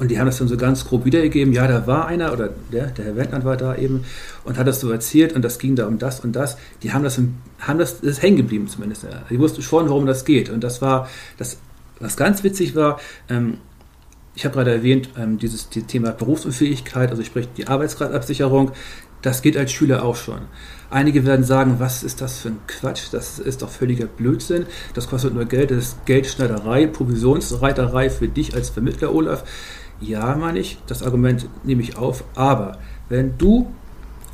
Und 0.00 0.10
die 0.10 0.18
haben 0.18 0.26
das 0.26 0.38
dann 0.38 0.48
so 0.48 0.56
ganz 0.56 0.86
grob 0.86 1.04
wiedergegeben. 1.04 1.52
Ja, 1.52 1.68
da 1.68 1.86
war 1.86 2.06
einer, 2.06 2.32
oder 2.32 2.48
der, 2.72 2.86
der 2.86 3.04
Herr 3.04 3.16
Wendland 3.16 3.44
war 3.44 3.58
da 3.58 3.76
eben, 3.76 4.04
und 4.44 4.56
hat 4.56 4.66
das 4.66 4.80
so 4.80 4.90
erzählt 4.90 5.34
und 5.34 5.42
das 5.42 5.58
ging 5.58 5.76
da 5.76 5.86
um 5.86 5.98
das 5.98 6.20
und 6.20 6.34
das. 6.34 6.56
Die 6.82 6.92
haben 6.92 7.04
das, 7.04 7.20
haben 7.60 7.78
das, 7.78 8.00
das 8.00 8.10
ist 8.12 8.22
hängen 8.22 8.38
geblieben 8.38 8.66
zumindest. 8.66 9.06
Die 9.28 9.38
wussten 9.38 9.60
schon, 9.60 9.90
worum 9.90 10.06
das 10.06 10.24
geht. 10.24 10.48
Und 10.48 10.64
das 10.64 10.80
war, 10.80 11.08
das, 11.36 11.58
was 12.00 12.16
ganz 12.16 12.42
witzig 12.42 12.74
war, 12.74 12.98
ähm, 13.28 13.58
ich 14.34 14.46
habe 14.46 14.54
gerade 14.54 14.72
erwähnt, 14.72 15.10
ähm, 15.18 15.38
dieses 15.38 15.68
die 15.68 15.82
Thema 15.82 16.12
Berufsunfähigkeit, 16.12 17.10
also 17.10 17.22
sprich 17.22 17.48
die 17.56 17.68
Arbeitsgradabsicherung, 17.68 18.72
das 19.20 19.42
geht 19.42 19.58
als 19.58 19.70
Schüler 19.70 20.02
auch 20.02 20.16
schon. 20.16 20.40
Einige 20.88 21.26
werden 21.26 21.44
sagen, 21.44 21.76
was 21.78 22.02
ist 22.02 22.22
das 22.22 22.38
für 22.38 22.48
ein 22.48 22.58
Quatsch? 22.66 23.08
Das 23.12 23.38
ist 23.38 23.60
doch 23.60 23.68
völliger 23.68 24.06
Blödsinn. 24.06 24.64
Das 24.94 25.08
kostet 25.08 25.34
nur 25.34 25.44
Geld, 25.44 25.70
das 25.70 25.78
ist 25.78 26.06
Geldschneiderei, 26.06 26.86
Provisionsreiterei 26.86 28.08
für 28.08 28.28
dich 28.28 28.54
als 28.54 28.70
Vermittler, 28.70 29.14
Olaf. 29.14 29.44
Ja, 30.00 30.34
meine 30.34 30.58
ich, 30.58 30.78
das 30.86 31.02
Argument 31.02 31.48
nehme 31.62 31.82
ich 31.82 31.96
auf, 31.96 32.24
aber 32.34 32.78
wenn 33.08 33.36
du 33.36 33.70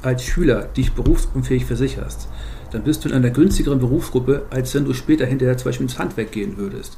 als 0.03 0.23
Schüler 0.23 0.63
dich 0.63 0.93
berufsunfähig 0.93 1.65
versicherst, 1.65 2.29
dann 2.71 2.85
bist 2.85 3.05
du 3.05 3.09
in 3.09 3.15
einer 3.15 3.31
günstigeren 3.31 3.81
Berufsgruppe, 3.81 4.47
als 4.51 4.75
wenn 4.75 4.85
du 4.85 4.93
später 4.93 5.27
hinterher 5.27 5.57
zum 5.57 5.67
Beispiel 5.67 5.87
ins 5.87 5.99
Handwerk 5.99 6.31
gehen 6.31 6.57
würdest. 6.57 6.97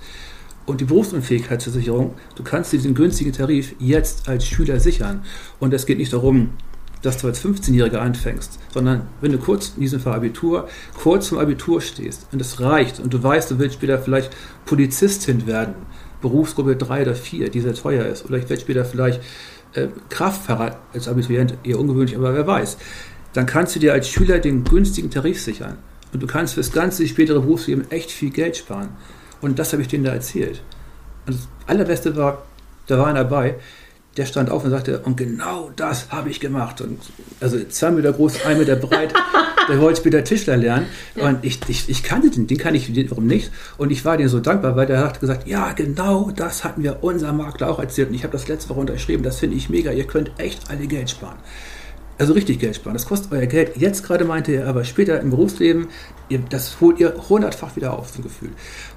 Und 0.67 0.83
die 0.83 0.85
Berufsunfähigkeitsversicherung, 0.85 2.15
du 2.35 2.43
kannst 2.43 2.73
diesen 2.73 2.95
günstigen 2.95 3.33
Tarif 3.33 3.75
jetzt 3.79 4.29
als 4.29 4.47
Schüler 4.47 4.81
sichern. 4.81 5.23
Und 5.61 5.73
es 5.73 5.87
geht 5.87 5.97
nicht 5.97 6.13
darum, 6.13 6.51
dass 7.01 7.17
du 7.19 7.27
als 7.27 7.43
15-Jähriger 7.43 7.99
anfängst, 7.99 8.59
sondern 8.75 9.07
wenn 9.21 9.33
du 9.33 9.39
kurz, 9.39 9.73
in 9.77 9.83
diesem 9.83 10.01
Fall 10.01 10.15
Abitur, 10.15 10.69
kurz 10.95 11.29
zum 11.29 11.39
Abitur 11.39 11.81
stehst 11.81 12.27
und 12.33 12.41
es 12.41 12.61
reicht 12.61 13.01
und 13.01 13.15
du 13.15 13.23
weißt, 13.23 13.51
du 13.51 13.59
willst 13.59 13.77
später 13.77 13.99
vielleicht 13.99 14.31
Polizistin 14.67 15.47
werden, 15.47 15.75
Berufsgruppe 16.21 16.77
3 16.77 17.03
oder 17.03 17.15
4, 17.15 17.51
die 17.51 17.61
sehr 17.61 17.75
teuer 17.75 18.07
ist. 18.07 18.25
Oder 18.25 18.39
ich 18.39 18.49
werde 18.49 18.61
später 18.61 18.85
vielleicht 18.85 19.21
äh, 19.75 19.89
Kraftfahrer 20.09 20.79
als 20.93 21.09
Abiturient, 21.09 21.55
eher 21.65 21.79
ungewöhnlich, 21.79 22.17
aber 22.17 22.35
wer 22.35 22.47
weiß. 22.47 22.79
Dann 23.33 23.47
kannst 23.47 23.77
du 23.77 23.81
dir 23.81 23.93
als 23.93 24.09
Schüler 24.09 24.39
den 24.39 24.65
günstigen 24.65 25.11
Tarif 25.11 25.41
sichern. 25.41 25.79
Und 26.13 26.23
du 26.23 26.27
kannst 26.27 26.55
fürs 26.55 26.73
ganze 26.73 27.07
spätere 27.07 27.41
Berufsleben 27.41 27.91
echt 27.91 28.11
viel 28.11 28.31
Geld 28.31 28.57
sparen. 28.57 28.89
Und 29.41 29.59
das 29.59 29.73
habe 29.73 29.83
ich 29.83 29.89
denen 29.89 30.05
da 30.05 30.13
erzählt. 30.13 30.63
Und 31.27 31.37
das 31.37 31.49
Allerbeste 31.67 32.17
war, 32.17 32.47
da 32.87 32.99
war 32.99 33.07
einer 33.07 33.25
dabei, 33.25 33.57
der 34.19 34.27
stand 34.27 34.51
auf 34.51 34.65
und 34.65 34.71
sagte, 34.71 35.01
und 35.01 35.17
genau 35.17 35.71
das 35.77 36.11
habe 36.11 36.29
ich 36.29 36.41
gemacht. 36.41 36.81
Und 36.81 36.99
also 37.41 37.59
zwei 37.69 37.91
Meter 37.93 38.13
groß, 38.13 38.45
ein 38.45 38.59
Meter 38.59 38.77
breit, 38.77 39.15
der 39.69 39.81
wollte 39.81 40.01
später 40.01 40.25
Tischler 40.25 40.57
lernen. 40.57 40.87
Ja. 41.15 41.29
Und 41.29 41.45
ich, 41.45 41.61
ich, 41.69 41.89
ich 41.89 42.03
kannte 42.03 42.31
den, 42.31 42.47
den 42.47 42.59
kann 42.59 42.75
ich 42.75 42.91
warum 43.11 43.27
nicht. 43.27 43.51
Und 43.77 43.91
ich 43.91 44.05
war 44.05 44.17
dir 44.17 44.29
so 44.29 44.41
dankbar, 44.41 44.77
weil 44.77 44.87
der 44.87 45.01
hat 45.05 45.21
gesagt, 45.21 45.47
ja, 45.47 45.73
genau 45.73 46.31
das 46.35 46.65
hatten 46.65 46.83
wir 46.83 46.99
unser 47.03 47.33
Makler 47.33 47.71
auch 47.71 47.79
erzählt. 47.79 48.09
Und 48.09 48.15
ich 48.15 48.25
habe 48.25 48.33
das 48.33 48.49
letzte 48.49 48.71
Woche 48.71 48.81
unterschrieben. 48.81 49.23
Das 49.23 49.39
finde 49.39 49.57
ich 49.57 49.71
mega. 49.71 49.93
Ihr 49.93 50.07
könnt 50.07 50.33
echt 50.39 50.69
alle 50.69 50.87
Geld 50.87 51.11
sparen. 51.11 51.39
Also 52.19 52.33
richtig 52.33 52.59
Geld 52.59 52.75
sparen. 52.75 52.95
Das 52.95 53.07
kostet 53.07 53.31
euer 53.31 53.47
Geld. 53.47 53.77
Jetzt 53.77 54.03
gerade 54.03 54.25
meinte 54.25 54.53
er, 54.53 54.67
aber 54.67 54.85
später 54.85 55.21
im 55.21 55.31
Berufsleben, 55.31 55.87
ihr, 56.29 56.41
das 56.41 56.81
holt 56.81 56.99
ihr 56.99 57.15
hundertfach 57.29 57.77
wieder 57.77 57.97
auf, 57.97 58.09
so 58.11 58.19
ein 58.19 58.23
Gefühl. 58.25 58.51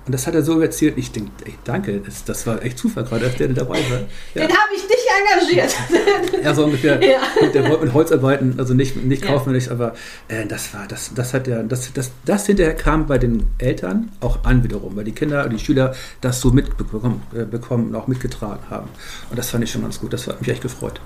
Und 0.08 0.14
das 0.14 0.26
hat 0.26 0.34
er 0.34 0.42
so 0.42 0.60
erzählt. 0.60 0.98
Ich 0.98 1.12
denke, 1.12 1.32
ey, 1.46 1.54
danke, 1.64 2.00
das, 2.00 2.26
das, 2.26 2.48
war 2.48 2.64
echt 2.64 2.80
Zufall 2.80 3.04
gerade, 3.04 3.26
dass 3.26 3.36
der 3.36 3.50
dabei 3.50 3.78
war. 3.90 4.00
Ja. 4.34 4.48
Den 4.48 4.50
habe 4.50 4.74
ich 4.76 4.82
nicht 4.90 5.08
engagiert. 5.22 6.44
ja, 6.44 6.54
so 6.56 6.66
ungefähr. 6.66 7.00
Ja. 7.04 7.20
Der 7.54 7.70
wollte 7.70 7.86
mit 7.86 7.94
Holz 7.94 8.12
arbeiten, 8.12 8.56
also 8.58 8.74
nicht, 8.74 8.96
nicht 8.96 9.22
kaufmännisch, 9.22 9.68
ja. 9.68 9.74
aber 9.74 9.94
äh, 10.28 10.48
das 10.48 10.74
war, 10.74 10.88
das, 10.88 11.14
das 11.14 11.34
hat 11.36 11.48
ja, 11.48 11.62
das, 11.62 11.94
das, 11.94 12.12
das 12.26 12.48
hinterher 12.48 12.74
kam 12.74 13.06
bei 13.06 13.20
den 13.20 13.46
Eltern 13.60 14.12
auch 14.20 14.44
an 14.46 14.64
wiederum, 14.64 14.96
weil 14.96 15.04
die 15.04 15.12
Kinder 15.12 15.44
und 15.44 15.54
die 15.54 15.60
Schüler 15.60 15.94
das 16.22 16.42
so 16.42 16.50
mitbekommen 16.50 17.22
äh, 17.36 17.46
bekommen 17.46 17.90
und 17.90 17.96
auch 17.96 18.08
mitgetragen 18.08 18.64
haben. 18.72 18.90
Und 19.30 19.38
das 19.38 19.52
fand 19.52 19.64
ich 19.64 19.72
schon 19.72 19.84
ganz 19.84 20.00
gut. 20.00 20.12
Das 20.12 20.26
hat 20.26 20.42
mich 20.42 20.50
echt 20.50 20.64
gefreut. 20.64 21.00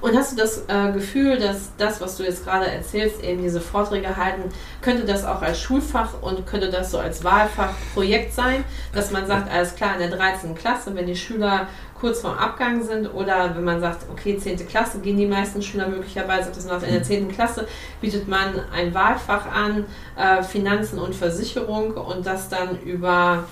Und 0.00 0.16
hast 0.16 0.32
du 0.32 0.36
das 0.36 0.64
äh, 0.68 0.92
Gefühl, 0.92 1.38
dass 1.38 1.72
das, 1.76 2.00
was 2.00 2.16
du 2.16 2.22
jetzt 2.22 2.44
gerade 2.44 2.66
erzählst, 2.66 3.22
eben 3.22 3.42
diese 3.42 3.60
Vorträge 3.60 4.16
halten, 4.16 4.44
könnte 4.80 5.04
das 5.04 5.24
auch 5.24 5.42
als 5.42 5.60
Schulfach 5.60 6.22
und 6.22 6.46
könnte 6.46 6.70
das 6.70 6.90
so 6.90 6.98
als 6.98 7.22
Wahlfachprojekt 7.22 8.32
sein, 8.32 8.64
dass 8.94 9.10
man 9.10 9.26
sagt, 9.26 9.52
alles 9.52 9.74
klar, 9.74 9.94
in 9.94 10.00
der 10.00 10.16
13. 10.16 10.54
Klasse, 10.54 10.94
wenn 10.94 11.06
die 11.06 11.16
Schüler 11.16 11.68
kurz 12.00 12.22
vorm 12.22 12.38
Abgang 12.38 12.82
sind 12.82 13.12
oder 13.12 13.54
wenn 13.54 13.64
man 13.64 13.80
sagt, 13.80 14.06
okay, 14.10 14.38
10. 14.38 14.66
Klasse 14.66 15.00
gehen 15.00 15.18
die 15.18 15.26
meisten 15.26 15.60
Schüler 15.60 15.86
möglicherweise, 15.86 16.50
das 16.54 16.68
heißt, 16.68 16.86
in 16.86 16.94
der 16.94 17.02
10. 17.02 17.30
Klasse 17.30 17.68
bietet 18.00 18.26
man 18.26 18.58
ein 18.72 18.94
Wahlfach 18.94 19.46
an, 19.52 19.84
äh, 20.16 20.42
Finanzen 20.42 20.98
und 20.98 21.14
Versicherung 21.14 21.92
und 21.92 22.24
das 22.24 22.48
dann 22.48 22.80
über 22.80 23.44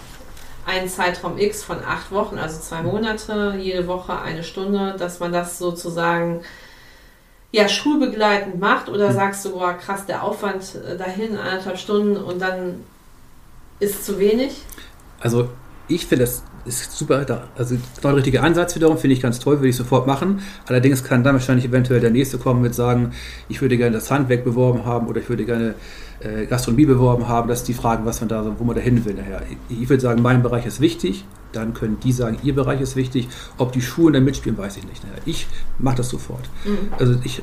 einen 0.69 0.89
Zeitraum 0.89 1.39
X 1.39 1.65
von 1.65 1.79
acht 1.83 2.13
Wochen, 2.13 2.39
also 2.39 2.61
zwei 2.61 2.83
Monate, 2.83 3.55
jede 3.59 3.87
Woche 3.87 4.21
eine 4.21 4.43
Stunde, 4.43 4.97
dass 4.99 5.19
man 5.19 5.33
das 5.33 5.59
sozusagen 5.59 6.43
ja, 7.51 7.69
schulbegleitend 7.69 8.61
macht 8.61 8.91
oder 8.91 9.09
hm. 9.09 9.15
sagst 9.15 9.45
du, 9.47 9.53
boah, 9.53 9.73
krass, 9.73 10.05
der 10.05 10.23
Aufwand 10.23 10.75
äh, 10.75 10.99
dahin, 10.99 11.39
eineinhalb 11.39 11.79
Stunden 11.79 12.19
und 12.19 12.41
dann 12.41 12.85
ist 13.81 14.05
zu 14.05 14.19
wenig? 14.19 14.61
Also 15.21 15.49
ich 15.89 16.07
finde 16.07 16.27
das 16.27 16.43
ist 16.69 16.93
super, 16.93 17.25
also 17.57 17.75
genau 17.75 18.09
der 18.09 18.17
richtige 18.17 18.43
Ansatz 18.43 18.75
wiederum, 18.77 18.99
finde 18.99 19.15
ich 19.15 19.23
ganz 19.23 19.39
toll, 19.39 19.57
würde 19.57 19.69
ich 19.69 19.77
sofort 19.77 20.07
machen. 20.07 20.41
Allerdings 20.67 21.03
kann 21.05 21.25
dann 21.25 21.35
wahrscheinlich 21.35 21.67
eventuell 21.67 22.01
der 22.01 22.11
nächste 22.11 22.39
kommen 22.39 22.63
mit 22.63 22.75
sagen, 22.75 23.13
ich 23.49 23.61
würde 23.61 23.77
gerne 23.77 23.93
das 23.93 24.11
Handwerk 24.11 24.45
beworben 24.45 24.85
haben 24.85 25.07
oder 25.07 25.21
ich 25.21 25.29
würde 25.29 25.45
gerne 25.45 25.75
äh, 26.21 26.47
Gastronomie 26.47 26.87
beworben 26.87 27.29
haben, 27.29 27.49
dass 27.49 27.65
die 27.65 27.75
fragen, 27.75 28.05
was 28.05 28.21
man 28.21 28.29
da, 28.29 28.55
wo 28.59 28.65
man 28.65 28.77
da 28.77 28.83
hin 28.83 29.05
will 29.05 29.15
nachher. 29.15 29.43
Ich 29.69 29.89
würde 29.89 30.01
sagen, 30.01 30.23
mein 30.23 30.43
Bereich 30.43 30.67
ist 30.67 30.81
wichtig, 30.81 31.25
dann 31.53 31.75
können 31.75 31.99
die 32.01 32.13
sagen, 32.13 32.39
ihr 32.43 32.55
Bereich 32.55 32.81
ist 32.81 32.97
wichtig. 32.97 33.29
Ob 33.57 33.73
die 33.73 33.81
Schulen 33.81 34.15
da 34.15 34.21
mitspielen, 34.21 34.59
weiß 34.59 34.77
ich 34.77 34.85
nicht. 34.85 35.05
Nachher. 35.05 35.23
Ich 35.27 35.47
mache 35.79 35.97
das 35.97 36.09
sofort. 36.09 36.49
Mhm. 36.65 36.93
Also 36.99 37.17
ich, 37.25 37.43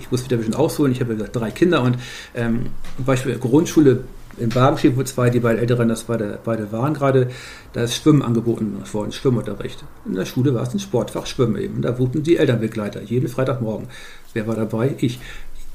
ich 0.00 0.10
muss 0.10 0.24
wieder 0.24 0.36
ein 0.36 0.40
bisschen 0.40 0.54
ausholen. 0.54 0.92
Ich 0.92 1.00
habe 1.00 1.14
ja 1.14 1.24
drei 1.24 1.50
Kinder 1.50 1.82
und 1.82 1.98
ähm, 2.34 2.66
zum 2.96 3.04
Beispiel 3.04 3.38
Grundschule 3.38 4.04
in 4.36 4.48
Babenstedt, 4.48 4.96
wo 4.96 5.02
zwei, 5.04 5.30
die 5.30 5.40
beiden 5.40 5.60
Älteren 5.60 5.88
das 5.88 6.04
beide, 6.04 6.38
beide 6.44 6.72
waren 6.72 6.94
gerade, 6.94 7.30
da 7.72 7.82
ist 7.82 7.94
Schwimmen 7.94 8.22
angeboten 8.22 8.76
worden, 8.92 9.12
Schwimmunterricht. 9.12 9.84
In 10.06 10.14
der 10.14 10.24
Schule 10.24 10.54
war 10.54 10.62
es 10.62 10.74
ein 10.74 10.80
Sportfach, 10.80 11.26
Schwimmen 11.26 11.56
eben. 11.56 11.82
Da 11.82 11.98
wurden 11.98 12.22
die 12.22 12.36
Elternbegleiter, 12.36 13.02
jeden 13.02 13.28
Freitagmorgen. 13.28 13.88
Wer 14.32 14.46
war 14.46 14.56
dabei? 14.56 14.94
Ich. 14.98 15.20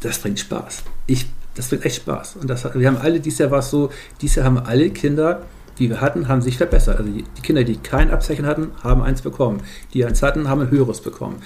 Das 0.02 0.20
bringt 0.20 0.40
Spaß. 0.40 0.84
Ich 1.08 1.26
das 1.60 1.68
bringt 1.68 1.86
echt 1.86 1.98
Spaß. 1.98 2.38
Und 2.38 2.50
das, 2.50 2.64
wir 2.74 2.88
haben 2.88 2.98
alle, 2.98 3.20
dieses 3.20 3.40
Jahr 3.40 3.52
war 3.52 3.60
es 3.60 3.70
so, 3.70 3.90
dieses 4.22 4.38
Jahr 4.38 4.46
haben 4.46 4.60
alle 4.60 4.90
Kinder, 4.92 5.42
die 5.78 5.90
wir 5.90 6.00
hatten, 6.00 6.30
haben 6.30 6.42
sich 6.42 6.58
verbessert. 6.58 7.00
Also 7.00 7.12
die, 7.12 7.24
die 7.24 7.42
Kinder, 7.42 7.66
die 7.66 7.76
kein 7.76 8.12
Abzeichen 8.12 8.46
hatten, 8.46 8.72
haben 8.82 9.02
eins 9.02 9.22
bekommen. 9.22 9.62
Die 9.94 10.06
eins 10.06 10.22
hatten, 10.24 10.48
haben 10.48 10.62
ein 10.62 10.72
höheres 10.72 11.02
bekommen. 11.02 11.42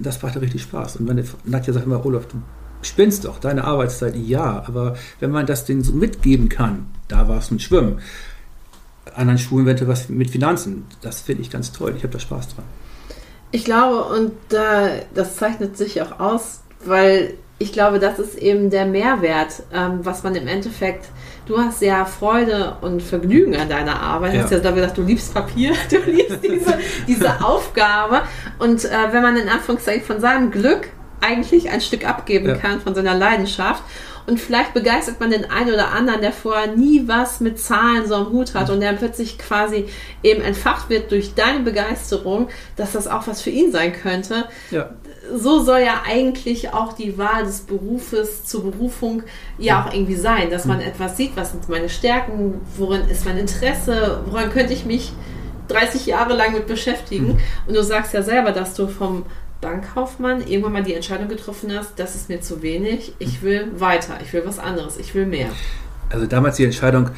Das 0.00 0.22
macht 0.22 0.40
richtig 0.40 0.62
Spaß. 0.62 0.96
Und 0.96 1.06
meine 1.06 1.24
Nadja 1.44 1.72
sagt 1.72 1.86
immer, 1.86 2.04
Olaf, 2.04 2.26
du 2.26 2.36
spinnst 2.82 3.24
doch, 3.24 3.38
deine 3.38 3.64
Arbeitszeit, 3.64 4.16
ja, 4.16 4.62
aber 4.66 4.96
wenn 5.20 5.30
man 5.30 5.46
das 5.46 5.64
denen 5.64 5.82
so 5.82 5.92
mitgeben 5.92 6.48
kann, 6.48 6.86
da 7.08 7.28
war 7.28 7.38
es 7.38 7.50
ein 7.50 7.58
Schwimmen. 7.58 8.00
Anderen 9.14 9.38
Schulen 9.38 9.66
wette 9.66 9.88
was 9.88 10.08
mit 10.08 10.30
Finanzen, 10.30 10.84
das 11.00 11.20
finde 11.20 11.42
ich 11.42 11.50
ganz 11.50 11.72
toll. 11.72 11.94
Ich 11.96 12.02
habe 12.02 12.12
da 12.12 12.18
Spaß 12.18 12.54
dran. 12.54 12.64
Ich 13.50 13.64
glaube, 13.64 14.04
und 14.04 14.52
äh, 14.52 15.04
das 15.14 15.36
zeichnet 15.36 15.76
sich 15.76 16.02
auch 16.02 16.20
aus, 16.20 16.60
weil 16.84 17.34
ich 17.58 17.72
glaube, 17.72 17.98
das 17.98 18.18
ist 18.18 18.36
eben 18.38 18.70
der 18.70 18.86
Mehrwert, 18.86 19.62
ähm, 19.74 20.00
was 20.02 20.22
man 20.22 20.34
im 20.36 20.46
Endeffekt, 20.46 21.06
du 21.46 21.58
hast 21.58 21.82
ja 21.82 22.04
Freude 22.04 22.76
und 22.82 23.02
Vergnügen 23.02 23.56
an 23.56 23.68
deiner 23.68 24.00
Arbeit. 24.00 24.34
Du 24.34 24.42
hast 24.42 24.52
ja 24.52 24.70
gesagt, 24.70 24.96
du 24.96 25.02
liebst 25.02 25.34
Papier, 25.34 25.72
du 25.90 25.98
liebst 26.10 26.38
diese, 26.42 26.78
diese 27.06 27.44
Aufgabe. 27.44 28.22
Und 28.58 28.84
äh, 28.84 28.90
wenn 29.10 29.22
man 29.22 29.36
in 29.36 29.48
Anführungszeichen 29.48 30.04
von 30.04 30.20
seinem 30.20 30.50
Glück 30.50 30.88
eigentlich 31.20 31.68
ein 31.70 31.80
Stück 31.80 32.08
abgeben 32.08 32.48
ja. 32.48 32.54
kann, 32.54 32.80
von 32.80 32.94
seiner 32.94 33.14
Leidenschaft 33.14 33.82
und 34.28 34.38
vielleicht 34.38 34.74
begeistert 34.74 35.20
man 35.20 35.30
den 35.30 35.50
einen 35.50 35.72
oder 35.72 35.92
anderen, 35.92 36.20
der 36.20 36.32
vorher 36.32 36.76
nie 36.76 37.08
was 37.08 37.40
mit 37.40 37.58
Zahlen 37.58 38.06
so 38.06 38.14
am 38.14 38.30
Hut 38.30 38.54
hat 38.54 38.68
und 38.68 38.80
der 38.80 38.92
plötzlich 38.92 39.38
quasi 39.38 39.86
eben 40.22 40.42
entfacht 40.42 40.90
wird 40.90 41.10
durch 41.10 41.34
deine 41.34 41.60
Begeisterung, 41.60 42.48
dass 42.76 42.92
das 42.92 43.08
auch 43.08 43.26
was 43.26 43.40
für 43.40 43.48
ihn 43.48 43.72
sein 43.72 43.94
könnte. 43.94 44.44
Ja. 44.70 44.90
So 45.34 45.62
soll 45.62 45.80
ja 45.80 46.02
eigentlich 46.06 46.74
auch 46.74 46.92
die 46.92 47.16
Wahl 47.16 47.44
des 47.44 47.60
Berufes 47.60 48.44
zur 48.44 48.70
Berufung 48.70 49.22
ja 49.56 49.82
auch 49.82 49.94
irgendwie 49.94 50.16
sein, 50.16 50.50
dass 50.50 50.66
man 50.66 50.78
mhm. 50.78 50.84
etwas 50.84 51.16
sieht, 51.16 51.34
was 51.34 51.52
sind 51.52 51.66
meine 51.70 51.88
Stärken, 51.88 52.60
worin 52.76 53.08
ist 53.08 53.24
mein 53.24 53.38
Interesse, 53.38 54.20
woran 54.26 54.50
könnte 54.50 54.74
ich 54.74 54.84
mich 54.84 55.12
30 55.68 56.04
Jahre 56.04 56.34
lang 56.34 56.52
mit 56.52 56.66
beschäftigen. 56.66 57.28
Mhm. 57.28 57.38
Und 57.66 57.76
du 57.76 57.82
sagst 57.82 58.12
ja 58.12 58.22
selber, 58.22 58.52
dass 58.52 58.74
du 58.74 58.88
vom 58.88 59.24
Bankkaufmann 59.60 60.46
irgendwann 60.46 60.72
mal 60.72 60.82
die 60.82 60.94
Entscheidung 60.94 61.28
getroffen 61.28 61.72
hast, 61.76 61.98
das 61.98 62.14
ist 62.14 62.28
mir 62.28 62.40
zu 62.40 62.62
wenig, 62.62 63.12
ich 63.18 63.42
will 63.42 63.72
weiter, 63.76 64.18
ich 64.22 64.32
will 64.32 64.42
was 64.44 64.58
anderes, 64.58 64.96
ich 64.98 65.14
will 65.14 65.26
mehr? 65.26 65.48
Also 66.10 66.26
damals 66.26 66.56
die 66.56 66.64
Entscheidung, 66.64 67.10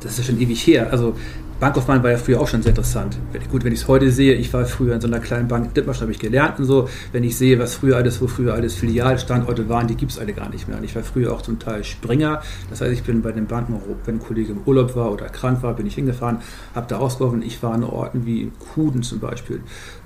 das 0.00 0.18
ist 0.18 0.26
schon 0.26 0.40
ewig 0.40 0.66
her. 0.66 0.88
Also 0.90 1.16
Bankkaufmann 1.60 2.02
war 2.02 2.10
ja 2.10 2.16
früher 2.16 2.40
auch 2.40 2.48
schon 2.48 2.62
sehr 2.62 2.70
interessant. 2.70 3.18
Gut, 3.50 3.64
wenn 3.64 3.72
ich 3.74 3.80
es 3.80 3.88
heute 3.88 4.10
sehe, 4.10 4.32
ich 4.32 4.50
war 4.54 4.64
früher 4.64 4.94
in 4.94 5.00
so 5.02 5.06
einer 5.06 5.20
kleinen 5.20 5.46
Bank, 5.46 5.74
Dithmarschen 5.74 6.02
habe 6.02 6.12
ich 6.12 6.18
gelernt 6.18 6.58
und 6.58 6.64
so. 6.64 6.88
Wenn 7.12 7.22
ich 7.22 7.36
sehe, 7.36 7.58
was 7.58 7.74
früher 7.74 7.96
alles, 7.96 8.22
wo 8.22 8.28
früher 8.28 8.54
alles 8.54 8.74
Filialstandorte 8.76 9.68
waren, 9.68 9.86
die 9.86 9.94
gibt 9.94 10.12
es 10.12 10.18
alle 10.18 10.32
gar 10.32 10.48
nicht 10.48 10.68
mehr. 10.68 10.78
Und 10.78 10.84
ich 10.84 10.96
war 10.96 11.02
früher 11.02 11.34
auch 11.34 11.42
zum 11.42 11.58
Teil 11.58 11.84
Springer. 11.84 12.40
Das 12.70 12.80
heißt, 12.80 12.92
ich 12.92 13.02
bin 13.02 13.20
bei 13.20 13.32
den 13.32 13.46
Banken, 13.46 13.78
wenn 14.06 14.14
ein 14.14 14.20
Kollege 14.20 14.52
im 14.52 14.62
Urlaub 14.64 14.96
war 14.96 15.12
oder 15.12 15.26
krank 15.26 15.62
war, 15.62 15.74
bin 15.74 15.86
ich 15.86 15.94
hingefahren, 15.96 16.38
habe 16.74 16.86
da 16.88 16.96
ausgeholfen. 16.96 17.42
Ich 17.42 17.62
war 17.62 17.74
an 17.74 17.84
Orten 17.84 18.24
wie 18.24 18.40
in 18.40 18.52
Kuden 18.58 19.02
zum 19.02 19.20
Beispiel, 19.20 19.60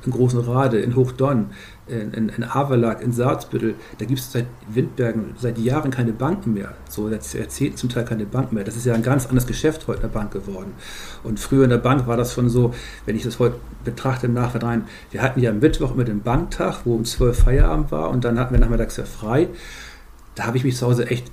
in 0.05 0.11
Großen 0.11 0.41
Rade, 0.41 0.81
in 0.81 0.97
Hochdonn 0.97 1.51
in, 1.87 2.13
in, 2.13 2.29
in 2.31 2.45
Averlag, 2.45 3.03
in 3.03 3.13
Salzbüttel, 3.13 3.75
da 3.99 4.05
gibt 4.07 4.19
es 4.19 4.33
seit 4.33 4.47
Windbergen 4.69 5.35
seit 5.39 5.59
Jahren 5.59 5.91
keine 5.91 6.13
Banken 6.13 6.55
mehr. 6.55 6.75
So 6.89 7.09
seit 7.11 7.33
Jahrzehnten 7.35 7.77
zum 7.77 7.91
Teil 7.91 8.05
keine 8.05 8.25
Banken 8.25 8.55
mehr. 8.55 8.65
Das 8.65 8.77
ist 8.77 8.87
ja 8.87 8.95
ein 8.95 9.03
ganz 9.03 9.27
anderes 9.27 9.47
Geschäft 9.47 9.87
heute 9.87 9.99
in 9.99 10.03
der 10.03 10.19
Bank 10.19 10.33
geworden. 10.33 10.73
Und 11.23 11.39
früher 11.39 11.65
in 11.65 11.71
der 11.71 11.79
Bank 11.79 12.07
war 12.07 12.17
das 12.17 12.33
schon 12.33 12.49
so, 12.49 12.75
wenn 13.05 13.17
ich 13.17 13.23
das 13.23 13.39
heute 13.39 13.57
betrachte 13.85 14.27
im 14.27 14.35
Nachhinein, 14.35 14.85
wir 15.11 15.21
hatten 15.21 15.41
ja 15.41 15.51
am 15.51 15.59
Mittwoch 15.59 15.95
immer 15.95 16.05
den 16.05 16.23
Banktag, 16.23 16.81
wo 16.85 16.95
um 16.95 17.05
12 17.05 17.39
Feierabend 17.39 17.93
war 17.93 18.11
und 18.11 18.25
dann 18.25 18.39
hatten 18.39 18.55
wir 18.55 18.61
nachmittags 18.61 18.97
ja 18.97 19.05
frei. 19.05 19.49
Da 20.35 20.47
habe 20.47 20.57
ich 20.57 20.65
mich 20.65 20.77
zu 20.77 20.87
Hause 20.87 21.07
echt 21.09 21.31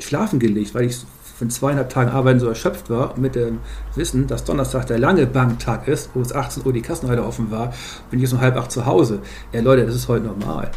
schlafen 0.00 0.38
gelegt, 0.38 0.74
weil 0.74 0.84
ich 0.84 0.96
von 1.38 1.50
zweieinhalb 1.50 1.88
Tagen 1.88 2.10
Arbeiten 2.10 2.40
so 2.40 2.48
erschöpft 2.48 2.90
war, 2.90 3.16
mit 3.16 3.36
dem 3.36 3.60
Wissen, 3.94 4.26
dass 4.26 4.42
Donnerstag 4.42 4.86
der 4.86 4.98
lange 4.98 5.24
Banktag 5.26 5.86
ist, 5.86 6.10
wo 6.14 6.20
es 6.20 6.34
18 6.34 6.66
Uhr 6.66 6.72
die 6.72 6.82
Kassenhalle 6.82 7.22
offen 7.22 7.52
war, 7.52 7.72
bin 8.10 8.20
ich 8.20 8.32
um 8.32 8.40
halb 8.40 8.56
acht 8.56 8.72
zu 8.72 8.86
Hause. 8.86 9.20
Ja, 9.52 9.60
Leute, 9.60 9.86
das 9.86 9.94
ist 9.94 10.08
heute 10.08 10.26
normal. 10.26 10.72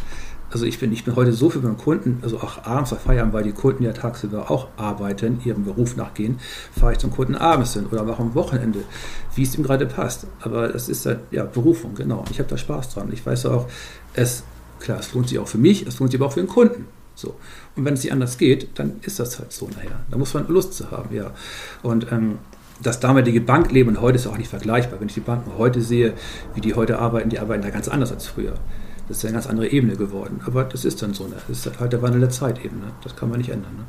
Also 0.51 0.65
ich 0.65 0.79
bin, 0.79 0.91
ich 0.91 1.03
bin 1.03 1.15
heute 1.15 1.31
so 1.31 1.49
viel 1.49 1.61
beim 1.61 1.77
Kunden, 1.77 2.19
also 2.21 2.37
auch 2.37 2.63
abends 2.65 2.91
bei 2.91 2.97
Feierabend, 2.97 3.33
weil 3.33 3.43
die 3.43 3.53
Kunden 3.53 3.83
ja 3.83 3.93
tagsüber 3.93 4.51
auch 4.51 4.67
arbeiten, 4.77 5.39
ihrem 5.45 5.63
Beruf 5.63 5.95
nachgehen, 5.95 6.39
fahre 6.77 6.91
ich 6.91 6.99
zum 6.99 7.09
Kunden 7.09 7.35
abends 7.35 7.73
hin 7.73 7.87
oder 7.89 8.03
auch 8.07 8.19
am 8.19 8.35
Wochenende, 8.35 8.83
wie 9.33 9.43
es 9.43 9.55
ihm 9.55 9.63
gerade 9.63 9.87
passt. 9.87 10.27
Aber 10.41 10.67
das 10.67 10.89
ist 10.89 11.05
halt, 11.05 11.21
ja, 11.31 11.45
Berufung, 11.45 11.95
genau. 11.95 12.25
Ich 12.29 12.37
habe 12.37 12.49
da 12.49 12.57
Spaß 12.57 12.93
dran. 12.93 13.09
Ich 13.13 13.25
weiß 13.25 13.47
auch, 13.47 13.67
es, 14.13 14.43
klar, 14.79 14.99
es 14.99 15.13
lohnt 15.13 15.29
sich 15.29 15.39
auch 15.39 15.47
für 15.47 15.57
mich, 15.57 15.87
es 15.87 15.99
lohnt 15.99 16.11
sich 16.11 16.19
aber 16.19 16.27
auch 16.27 16.33
für 16.33 16.41
den 16.41 16.49
Kunden. 16.49 16.85
So. 17.15 17.35
Und 17.75 17.85
wenn 17.85 17.93
es 17.93 18.03
nicht 18.03 18.11
anders 18.11 18.37
geht, 18.37 18.79
dann 18.79 18.99
ist 19.01 19.19
das 19.19 19.39
halt 19.39 19.51
so 19.51 19.67
nachher. 19.67 20.01
Da 20.09 20.17
muss 20.17 20.33
man 20.33 20.47
Lust 20.47 20.73
zu 20.73 20.91
haben, 20.91 21.15
ja. 21.15 21.31
Und 21.83 22.11
ähm, 22.11 22.39
das 22.83 22.99
damalige 22.99 23.41
Bankleben 23.41 24.01
heute 24.01 24.17
ist 24.17 24.27
auch 24.27 24.37
nicht 24.37 24.49
vergleichbar. 24.49 24.99
Wenn 24.99 25.07
ich 25.07 25.13
die 25.13 25.21
Banken 25.21 25.51
heute 25.57 25.81
sehe, 25.81 26.13
wie 26.53 26.61
die 26.61 26.73
heute 26.73 26.99
arbeiten, 26.99 27.29
die 27.29 27.39
arbeiten 27.39 27.61
da 27.63 27.69
ganz 27.69 27.87
anders 27.87 28.11
als 28.11 28.27
früher. 28.27 28.55
Das 29.07 29.17
ist 29.17 29.25
eine 29.25 29.33
ganz 29.33 29.47
andere 29.47 29.67
Ebene 29.67 29.95
geworden. 29.95 30.41
Aber 30.45 30.63
das 30.63 30.85
ist 30.85 31.01
dann 31.01 31.13
so. 31.13 31.27
Ne? 31.27 31.35
Das 31.47 31.65
ist 31.65 31.79
halt 31.79 31.93
der 31.93 32.01
Wandel 32.01 32.21
der 32.21 32.29
Zeit 32.29 32.63
eben. 32.63 32.79
Ne? 32.79 32.91
Das 33.03 33.15
kann 33.15 33.29
man 33.29 33.37
nicht 33.39 33.49
ändern. 33.49 33.75
Ne? 33.77 33.83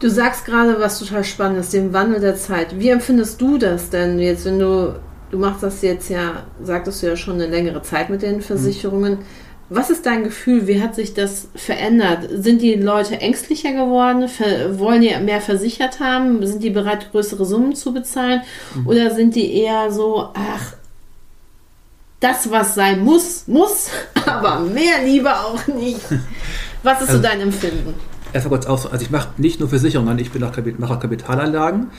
Du 0.00 0.08
sagst 0.08 0.44
gerade 0.44 0.78
was 0.78 0.98
total 0.98 1.24
Spannendes, 1.24 1.70
den 1.70 1.92
Wandel 1.92 2.20
der 2.20 2.36
Zeit. 2.36 2.78
Wie 2.78 2.88
empfindest 2.88 3.40
du 3.40 3.58
das 3.58 3.90
denn 3.90 4.18
jetzt, 4.18 4.44
wenn 4.44 4.58
du, 4.58 4.94
du 5.30 5.38
machst 5.38 5.62
das 5.62 5.82
jetzt 5.82 6.08
ja, 6.08 6.44
sagtest 6.62 7.02
du 7.02 7.08
ja 7.08 7.16
schon 7.16 7.34
eine 7.34 7.46
längere 7.46 7.82
Zeit 7.82 8.08
mit 8.10 8.22
den 8.22 8.40
Versicherungen. 8.40 9.18
Hm. 9.18 9.24
Was 9.70 9.90
ist 9.90 10.06
dein 10.06 10.24
Gefühl? 10.24 10.66
Wie 10.66 10.80
hat 10.80 10.94
sich 10.94 11.12
das 11.12 11.48
verändert? 11.54 12.28
Sind 12.32 12.62
die 12.62 12.74
Leute 12.74 13.20
ängstlicher 13.20 13.72
geworden? 13.72 14.28
wollen 14.78 15.02
die 15.02 15.14
mehr 15.22 15.42
versichert 15.42 16.00
haben? 16.00 16.44
Sind 16.46 16.62
die 16.62 16.70
bereit, 16.70 17.10
größere 17.10 17.44
Summen 17.44 17.74
zu 17.74 17.92
bezahlen? 17.92 18.40
Mhm. 18.74 18.86
Oder 18.86 19.14
sind 19.14 19.34
die 19.34 19.52
eher 19.52 19.92
so, 19.92 20.30
ach, 20.32 20.74
das, 22.20 22.50
was 22.50 22.74
sein 22.74 23.04
muss, 23.04 23.46
muss, 23.46 23.90
aber 24.26 24.60
mehr 24.60 25.04
lieber 25.04 25.44
auch 25.44 25.66
nicht? 25.66 26.00
Was 26.82 27.02
ist 27.02 27.10
also, 27.10 27.20
so 27.20 27.22
dein 27.22 27.40
Empfinden? 27.42 27.94
Erstmal 28.32 28.58
kurz 28.58 28.66
aus, 28.66 28.86
also 28.86 29.04
ich 29.04 29.10
mache 29.10 29.28
nicht 29.36 29.60
nur 29.60 29.68
Versicherungen, 29.68 30.18
ich 30.18 30.30
bin 30.30 30.42
auch, 30.44 30.52
mache 30.78 30.94
auch 30.94 31.00
Kapitalanlagen, 31.00 31.90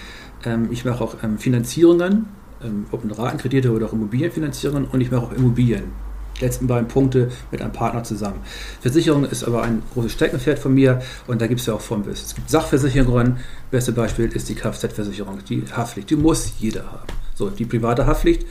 ähm, 0.44 0.70
ich 0.72 0.86
mache 0.86 1.04
auch 1.04 1.16
ähm, 1.24 1.38
Finanzierungen, 1.38 2.28
ähm, 2.64 2.86
ob 2.92 3.04
Ratenkredite 3.18 3.72
oder 3.72 3.88
auch 3.88 3.94
Immobilienfinanzierungen 3.94 4.86
und 4.86 5.02
ich 5.02 5.12
mache 5.12 5.24
auch 5.24 5.34
Immobilien 5.34 6.09
letzten 6.42 6.68
beiden 6.68 6.88
Punkte 6.88 7.30
mit 7.52 7.62
einem 7.62 7.72
Partner 7.72 8.04
zusammen. 8.04 8.42
Versicherung 8.82 9.26
ist 9.26 9.44
aber 9.44 9.64
ein 9.64 9.82
großes 9.94 10.14
Steckenpferd 10.14 10.60
von 10.60 10.74
mir 10.74 11.02
und 11.28 11.42
da 11.42 11.48
gibt 11.48 11.60
es 11.60 11.66
ja 11.66 11.74
auch 11.74 11.82
von 11.82 12.04
bis. 12.04 12.24
Es 12.24 12.36
gibt 12.36 12.50
Sachversicherungen, 12.50 13.38
beste 13.72 13.92
Beispiel 13.92 14.26
ist 14.26 14.50
die 14.50 14.56
Kfz-Versicherung, 14.56 15.40
die 15.48 15.64
Haftpflicht, 15.72 16.10
die 16.10 16.16
muss 16.16 16.54
jeder 16.60 16.86
haben. 16.86 17.08
So, 17.36 17.50
die 17.50 17.66
private 17.66 18.06
Haftpflicht 18.06 18.46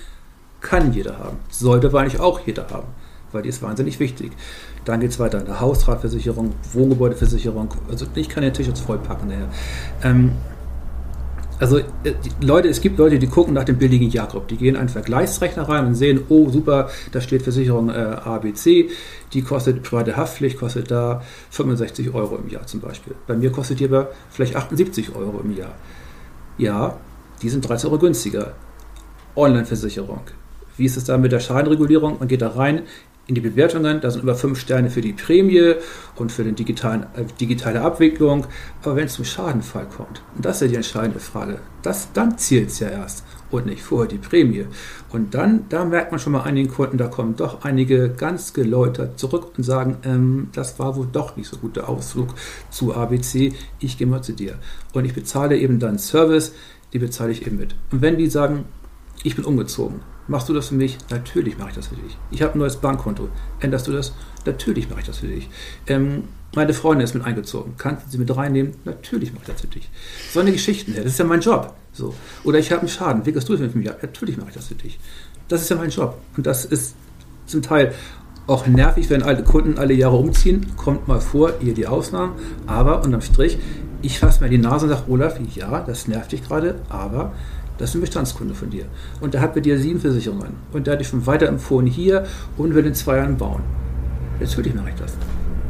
kann 0.61 0.93
jeder 0.93 1.19
haben, 1.19 1.37
sollte 1.51 1.97
eigentlich 1.97 2.21
auch 2.21 2.41
jeder 2.47 2.69
haben, 2.71 2.89
weil 3.33 3.43
die 3.43 3.49
ist 3.49 3.63
wahnsinnig 3.63 4.01
wichtig. 4.01 4.33
Dann 4.85 5.01
geht 5.01 5.11
es 5.11 5.19
weiter 5.19 5.39
in 5.39 5.45
der 5.45 5.61
Hausratversicherung, 5.61 6.55
Wohngebäudeversicherung, 6.73 7.75
also 7.91 8.07
ich 8.15 8.29
kann 8.29 8.43
den 8.43 8.55
Tisch 8.55 8.67
jetzt 8.67 8.81
vollpacken. 8.81 9.33
Ähm, 10.03 10.33
also 11.59 11.79
äh, 11.79 11.85
Leute, 12.41 12.69
es 12.69 12.81
gibt 12.81 12.99
Leute, 12.99 13.19
die 13.19 13.27
gucken 13.27 13.55
nach 13.55 13.65
dem 13.65 13.79
billigen 13.79 14.11
Jakob. 14.11 14.49
Die 14.49 14.57
gehen 14.57 14.77
einen 14.77 14.89
Vergleichsrechner 14.89 15.69
rein 15.69 15.87
und 15.87 15.95
sehen, 15.95 16.21
oh 16.29 16.49
super, 16.51 16.91
da 17.13 17.21
steht 17.21 17.43
Versicherung 17.43 17.91
äh, 17.91 17.93
ABC, 17.93 18.91
die 19.33 19.43
kostet 19.43 19.83
private 19.83 20.17
Haftpflicht, 20.17 20.59
kostet 20.59 20.91
da 20.91 21.23
65 21.51 22.15
Euro 22.15 22.37
im 22.37 22.49
Jahr 22.49 22.67
zum 22.67 22.81
Beispiel. 22.81 23.15
Bei 23.27 23.35
mir 23.35 23.51
kostet 23.51 23.81
die 23.81 23.87
aber 23.87 24.11
vielleicht 24.31 24.57
78 24.57 25.15
Euro 25.15 25.41
im 25.43 25.57
Jahr. 25.57 25.75
Ja, 26.59 26.97
die 27.43 27.49
sind 27.49 27.69
30 27.69 27.91
Euro 27.91 27.99
günstiger. 27.99 28.55
Online-Versicherung. 29.37 30.23
Wie 30.77 30.85
ist 30.85 30.97
es 30.97 31.05
da 31.05 31.19
mit 31.19 31.33
der 31.33 31.41
Schadenregulierung? 31.41 32.19
Man 32.19 32.29
geht 32.29 32.43
da 32.43 32.49
rein 32.49 32.83
in 33.29 33.35
die 33.35 33.43
Bewertungen, 33.43 34.01
da 34.01 34.11
sind 34.11 34.23
über 34.23 34.35
fünf 34.35 34.59
Sterne 34.59 34.89
für 34.89 35.03
die 35.03 35.13
Prämie 35.13 35.75
und 36.17 36.33
für 36.33 36.45
die 36.45 36.53
digitalen, 36.53 37.03
äh, 37.15 37.25
digitale 37.39 37.83
Abwicklung. 37.83 38.47
Aber 38.83 38.97
wenn 38.97 39.05
es 39.05 39.15
zum 39.15 39.27
Schadenfall 39.27 39.87
kommt, 39.87 40.23
und 40.35 40.45
das 40.45 40.57
ist 40.57 40.63
ja 40.63 40.69
die 40.69 40.77
entscheidende 40.77 41.21
Frage, 41.21 41.61
das, 41.83 42.11
dann 42.15 42.39
zielt 42.39 42.69
es 42.71 42.81
ja 42.81 42.89
erst 42.89 43.25
und 43.51 43.67
nicht 43.67 43.83
vorher 43.83 44.09
die 44.09 44.17
Prämie. 44.17 44.65
Und 45.11 45.35
dann, 45.35 45.67
da 45.69 45.85
merkt 45.85 46.11
man 46.11 46.19
schon 46.19 46.33
mal 46.33 46.43
einigen 46.43 46.71
Kunden, 46.71 46.97
da 46.97 47.07
kommen 47.07 47.37
doch 47.37 47.65
einige 47.65 48.09
ganz 48.09 48.55
geläutert 48.55 49.19
zurück 49.19 49.53
und 49.59 49.63
sagen, 49.63 49.99
ähm, 50.05 50.49
das 50.55 50.79
war 50.79 50.97
wohl 50.97 51.09
doch 51.13 51.37
nicht 51.37 51.49
so 51.49 51.59
gut 51.59 51.77
der 51.77 51.91
Ausflug 51.91 52.29
zu 52.71 52.95
ABC, 52.95 53.53
ich 53.79 53.99
gehe 53.99 54.07
mal 54.07 54.23
zu 54.23 54.33
dir. 54.33 54.55
Und 54.95 55.05
ich 55.05 55.13
bezahle 55.13 55.59
eben 55.59 55.79
dann 55.79 55.99
Service, 55.99 56.55
die 56.95 56.99
bezahle 56.99 57.33
ich 57.33 57.47
eben 57.47 57.59
mit. 57.59 57.75
Und 57.93 58.01
wenn 58.01 58.17
die 58.17 58.31
sagen, 58.31 58.65
ich 59.23 59.37
bin 59.37 59.45
umgezogen, 59.45 60.01
Machst 60.29 60.49
du 60.49 60.53
das 60.53 60.69
für 60.69 60.75
mich? 60.75 60.99
Natürlich 61.11 61.59
mache 61.59 61.71
ich 61.71 61.75
das 61.75 61.89
für 61.89 61.97
dich. 61.97 62.17
Ich 62.31 62.43
habe 62.43 62.53
ein 62.53 62.59
neues 62.59 62.77
Bankkonto. 62.77 63.31
Änderst 63.61 63.87
du 63.87 63.93
das? 63.93 64.13
Natürlich 64.45 64.89
mache 64.91 65.01
ich 65.01 65.07
das 65.07 65.19
für 65.19 65.27
dich. 65.27 65.49
Ähm, 65.87 66.25
meine 66.55 66.75
Freundin 66.75 67.05
ist 67.05 67.15
mit 67.15 67.25
eingezogen. 67.25 67.75
Kannst 67.79 68.07
du 68.07 68.11
sie 68.11 68.19
mit 68.19 68.35
reinnehmen? 68.35 68.75
Natürlich 68.85 69.33
mache 69.33 69.43
ich 69.43 69.53
das 69.53 69.63
für 69.63 69.67
dich. 69.67 69.89
So 70.33 70.41
eine 70.41 70.53
Geschichten. 70.53 70.95
Das 70.95 71.07
ist 71.07 71.19
ja 71.19 71.25
mein 71.25 71.41
Job. 71.41 71.75
So. 71.93 72.15
Oder 72.45 72.59
ich 72.59 72.71
habe 72.71 72.83
einen 72.83 72.91
Schaden. 72.91 73.25
Wickelst 73.25 73.49
du 73.49 73.55
das 73.55 73.63
mit 73.63 73.75
mir? 73.75 73.97
Natürlich 74.03 74.37
mache 74.37 74.51
ich 74.51 74.55
das 74.55 74.67
für 74.69 74.75
dich. 74.75 74.99
Das 75.49 75.63
ist 75.63 75.71
ja 75.71 75.77
mein 75.77 75.91
Job. 75.91 76.19
Und 76.37 76.47
das 76.47 76.67
ist 76.67 76.95
zum 77.47 77.63
Teil 77.63 77.95
auch 78.47 78.67
nervig, 78.67 79.09
wenn 79.09 79.23
alle 79.23 79.43
Kunden 79.43 79.79
alle 79.79 79.95
Jahre 79.95 80.17
umziehen. 80.17 80.67
Kommt 80.77 81.09
mal 81.09 81.21
vor, 81.21 81.55
hier 81.61 81.73
die 81.73 81.87
Ausnahmen. 81.87 82.35
Aber 82.67 83.03
unterm 83.03 83.23
Strich, 83.23 83.59
ich 84.03 84.19
fasse 84.19 84.43
mir 84.43 84.51
die 84.51 84.59
Nase 84.59 84.87
und 84.87 84.93
sage, 84.93 85.11
Olaf, 85.11 85.39
ja, 85.55 85.81
das 85.81 86.07
nervt 86.07 86.33
dich 86.33 86.47
gerade, 86.47 86.77
aber 86.89 87.33
das 87.79 87.91
ist 87.91 87.95
ein 87.95 88.01
Bestandskunde 88.01 88.55
von 88.55 88.71
dir. 88.71 88.87
Und 89.21 89.35
der 89.35 89.41
hat 89.41 89.55
bei 89.55 89.61
dir 89.61 89.79
sieben 89.79 90.01
Versicherungen. 90.01 90.55
Und 90.73 90.87
der 90.87 90.95
hat 90.95 91.01
dich 91.01 91.09
schon 91.09 91.27
weiterempfohlen 91.27 91.87
hier 91.87 92.27
und 92.57 92.75
will 92.75 92.85
in 92.85 92.95
zwei 92.95 93.17
Jahren 93.19 93.37
bauen. 93.37 93.63
Natürlich 94.41 94.75
mache 94.75 94.91
ich 94.91 94.97
das. 94.97 95.13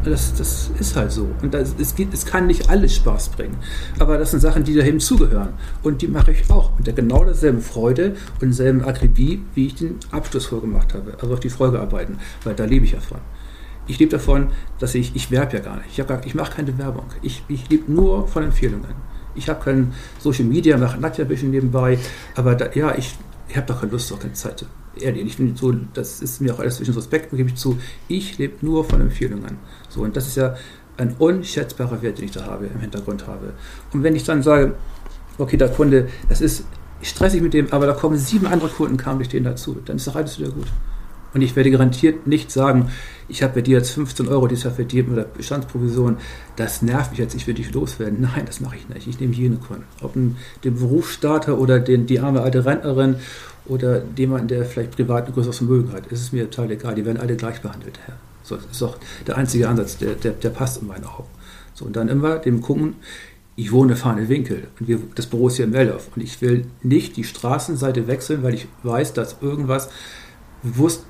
Das, 0.05 0.35
das 0.35 0.71
ist 0.79 0.97
halt 0.97 1.13
so. 1.13 1.29
Und 1.43 1.53
das, 1.53 1.75
es, 1.79 1.95
geht, 1.95 2.15
es 2.15 2.25
kann 2.25 2.47
nicht 2.47 2.71
alles 2.71 2.95
Spaß 2.95 3.31
bringen. 3.31 3.57
Aber 3.99 4.17
das 4.17 4.31
sind 4.31 4.41
Sachen, 4.41 4.65
die 4.65 4.75
dahin 4.75 5.01
zugehören. 5.01 5.51
Und 5.83 6.01
die 6.01 6.09
mache 6.09 6.33
ich 6.33 6.49
auch 6.51 6.77
mit 6.79 6.87
der 6.87 6.95
genau 6.95 7.25
derselben 7.25 7.61
Freude 7.61 8.15
und 8.35 8.43
derselben 8.43 8.85
Akribie, 8.85 9.43
wie 9.55 9.67
ich 9.67 9.75
den 9.75 9.97
Abschluss 10.11 10.47
vorgemacht 10.47 10.95
habe. 10.95 11.15
Also 11.21 11.35
auch 11.35 11.39
die 11.39 11.51
Folgearbeiten, 11.51 12.19
weil 12.45 12.55
da 12.55 12.65
lebe 12.65 12.85
ich 12.85 12.93
ja 12.93 13.01
von. 13.01 13.19
Ich 13.87 13.99
lebe 13.99 14.11
davon, 14.13 14.49
dass 14.79 14.95
ich, 14.95 15.17
ich 15.17 15.31
werbe 15.31 15.57
ja 15.57 15.63
gar 15.63 15.77
nicht. 15.79 15.99
Ich, 15.99 16.07
gar, 16.07 16.25
ich 16.25 16.35
mache 16.35 16.57
keine 16.57 16.77
Werbung. 16.79 17.07
Ich, 17.23 17.43
ich 17.49 17.69
lebe 17.69 17.91
nur 17.91 18.29
von 18.29 18.45
Empfehlungen. 18.45 19.08
Ich 19.39 19.49
habe 19.49 19.65
kein 19.65 19.93
Social 20.19 20.45
Media, 20.45 20.77
mache 20.77 21.01
Nadja 21.01 21.25
ein 21.25 21.29
bisschen 21.29 21.51
nebenbei. 21.51 21.99
Aber 22.35 22.55
da, 22.55 22.71
ja, 22.75 22.95
ich, 22.97 23.17
ich 23.49 23.57
habe 23.57 23.67
da 23.67 23.75
keine 23.75 23.93
Lust, 23.93 24.13
auch 24.13 24.21
keine 24.21 24.35
Zeit 24.35 24.67
ehrlich. 25.03 25.27
Ich 25.27 25.37
finde 25.37 25.59
so, 25.59 25.73
das 25.95 26.21
ist 26.21 26.41
mir 26.41 26.55
auch 26.55 26.59
alles 26.59 26.77
zwischen 26.77 26.95
Respekt, 26.95 27.31
gebe 27.31 27.49
ich 27.49 27.57
zu. 27.57 27.79
Ich 28.09 28.39
lebe 28.39 28.55
nur 28.65 28.85
von 28.85 29.01
Empfehlungen. 29.01 29.59
So, 29.89 30.03
und 30.03 30.17
das 30.17 30.27
ist 30.27 30.37
ja 30.37 30.55
ein 30.97 31.15
unschätzbarer 31.19 32.03
Wert, 32.03 32.19
den 32.19 32.27
ich 32.27 32.33
da 32.33 32.45
habe, 32.45 32.67
im 32.67 32.81
Hintergrund 32.81 33.27
habe. 33.27 33.53
Und 33.93 34.03
wenn 34.03 34.17
ich 34.17 34.25
dann 34.25 34.43
sage, 34.43 34.75
okay, 35.39 35.57
der 35.57 35.69
Kunde, 35.69 36.09
das 36.29 36.41
ist 36.41 36.65
stressig 37.03 37.41
mit 37.41 37.55
dem, 37.55 37.73
aber 37.73 37.87
da 37.87 37.93
kommen 37.93 38.19
sieben 38.19 38.47
andere 38.47 38.69
Kunden, 38.69 38.97
kamen 38.97 39.19
durch 39.19 39.29
den 39.29 39.45
dazu, 39.45 39.77
dann 39.85 39.97
ist 39.97 40.07
doch 40.09 40.17
alles 40.17 40.39
wieder 40.39 40.51
gut. 40.51 40.67
Und 41.35 41.43
ich 41.43 41.55
werde 41.55 41.71
garantiert 41.71 42.27
nicht 42.27 42.51
sagen, 42.51 42.91
ich 43.29 43.43
habe 43.43 43.55
bei 43.55 43.61
dir 43.61 43.79
jetzt 43.79 43.91
15 43.91 44.27
Euro 44.29 44.47
dieses 44.47 44.65
Jahr 44.65 44.75
verdient 44.75 45.11
oder 45.11 45.25
Bestandsprovision, 45.25 46.17
das 46.57 46.83
nervt 46.83 47.11
mich 47.11 47.21
jetzt, 47.21 47.35
ich 47.35 47.47
will 47.47 47.55
dich 47.55 47.73
loswerden. 47.73 48.21
Nein, 48.23 48.45
das 48.47 48.61
mache 48.61 48.77
ich 48.77 48.89
nicht. 48.89 49.07
Ich 49.07 49.21
nehme 49.21 49.35
jene 49.35 49.57
Kunden. 49.57 49.85
Ob 50.03 50.15
den 50.15 50.75
Berufsstarter 50.75 51.59
oder 51.59 51.79
den, 51.79 52.07
die 52.07 52.21
arme 52.21 52.41
alte 52.41 52.65
Rentnerin 52.65 53.17
oder 53.67 54.03
jemanden, 54.17 54.49
der 54.49 54.65
vielleicht 54.65 54.93
privat 54.93 55.27
ein 55.27 55.35
größeres 55.35 55.59
Vermögen 55.59 55.93
hat. 55.93 56.07
ist 56.07 56.23
Es 56.23 56.33
mir 56.33 56.51
total 56.51 56.71
egal. 56.71 56.95
Die 56.95 57.05
werden 57.05 57.19
alle 57.19 57.37
gleich 57.37 57.61
behandelt. 57.61 57.99
Ja. 58.09 58.15
So, 58.43 58.57
das 58.57 58.65
ist 58.71 58.83
auch 58.83 58.97
der 59.27 59.37
einzige 59.37 59.69
Ansatz, 59.69 59.99
der, 59.99 60.15
der, 60.15 60.33
der 60.33 60.51
passt 60.51 60.81
in 60.81 60.89
meinen 60.89 61.05
Augen. 61.05 61.29
So, 61.75 61.85
und 61.85 61.97
dann 61.97 62.09
immer 62.09 62.39
dem 62.39 62.63
gucken, 62.63 62.97
ich 63.57 63.73
wohne 63.73 63.97
Fahne 63.97 64.29
Winkel 64.29 64.69
und 64.79 64.89
wir, 64.89 65.01
das 65.17 65.27
Büro 65.27 65.49
ist 65.49 65.57
hier 65.57 65.65
in 65.65 65.73
Meldorf 65.73 66.09
und 66.15 66.23
ich 66.23 66.41
will 66.41 66.67
nicht 66.83 67.17
die 67.17 67.25
Straßenseite 67.25 68.07
wechseln, 68.07 68.43
weil 68.45 68.55
ich 68.55 68.69
weiß, 68.85 69.15
dass 69.15 69.37
irgendwas 69.41 69.91
bewusst 70.63 71.05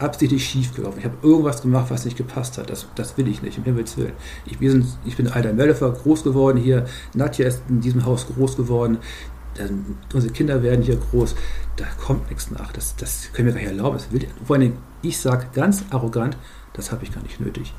absichtlich 0.00 0.44
schief 0.44 0.74
gelaufen. 0.74 0.98
Ich 0.98 1.04
habe 1.04 1.16
irgendwas 1.22 1.62
gemacht, 1.62 1.90
was 1.90 2.04
nicht 2.04 2.16
gepasst 2.16 2.58
hat. 2.58 2.70
Das, 2.70 2.86
das 2.94 3.16
will 3.16 3.28
ich 3.28 3.42
nicht, 3.42 3.58
im 3.58 3.64
Himmels 3.64 3.96
Willen. 3.96 4.12
Ich, 4.46 4.58
sind, 4.58 4.86
ich 5.04 5.16
bin 5.16 5.28
alter 5.28 5.52
Möllefer, 5.52 5.90
groß 5.92 6.24
geworden 6.24 6.58
hier. 6.58 6.86
Nadja 7.14 7.46
ist 7.46 7.62
in 7.68 7.80
diesem 7.80 8.04
Haus 8.04 8.26
groß 8.26 8.56
geworden. 8.56 8.98
Dann, 9.54 9.98
unsere 10.14 10.32
Kinder 10.32 10.62
werden 10.62 10.82
hier 10.82 10.96
groß. 10.96 11.34
Da 11.76 11.84
kommt 12.04 12.28
nichts 12.30 12.50
nach. 12.50 12.72
Das, 12.72 12.96
das 12.96 13.30
können 13.32 13.46
wir 13.46 13.54
gar 13.54 13.60
nicht 13.60 13.70
erlauben. 13.70 13.98
Das 13.98 14.10
will, 14.10 14.26
vor 14.44 14.56
allem, 14.56 14.74
ich 15.02 15.18
sage 15.18 15.46
ganz 15.52 15.84
arrogant, 15.90 16.36
das 16.72 16.92
habe 16.92 17.04
ich 17.04 17.12
gar 17.12 17.22
nicht 17.22 17.40
nötig. 17.40 17.74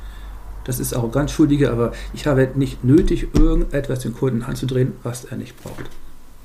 Das 0.64 0.80
ist 0.80 0.94
arrogant 0.94 1.32
schuldige, 1.32 1.72
aber 1.72 1.92
ich 2.14 2.28
habe 2.28 2.52
nicht 2.54 2.84
nötig, 2.84 3.30
irgendetwas 3.34 4.00
dem 4.00 4.14
Kunden 4.14 4.44
anzudrehen, 4.44 4.94
was 5.02 5.26
er 5.26 5.38
nicht 5.38 5.62
braucht. 5.62 5.90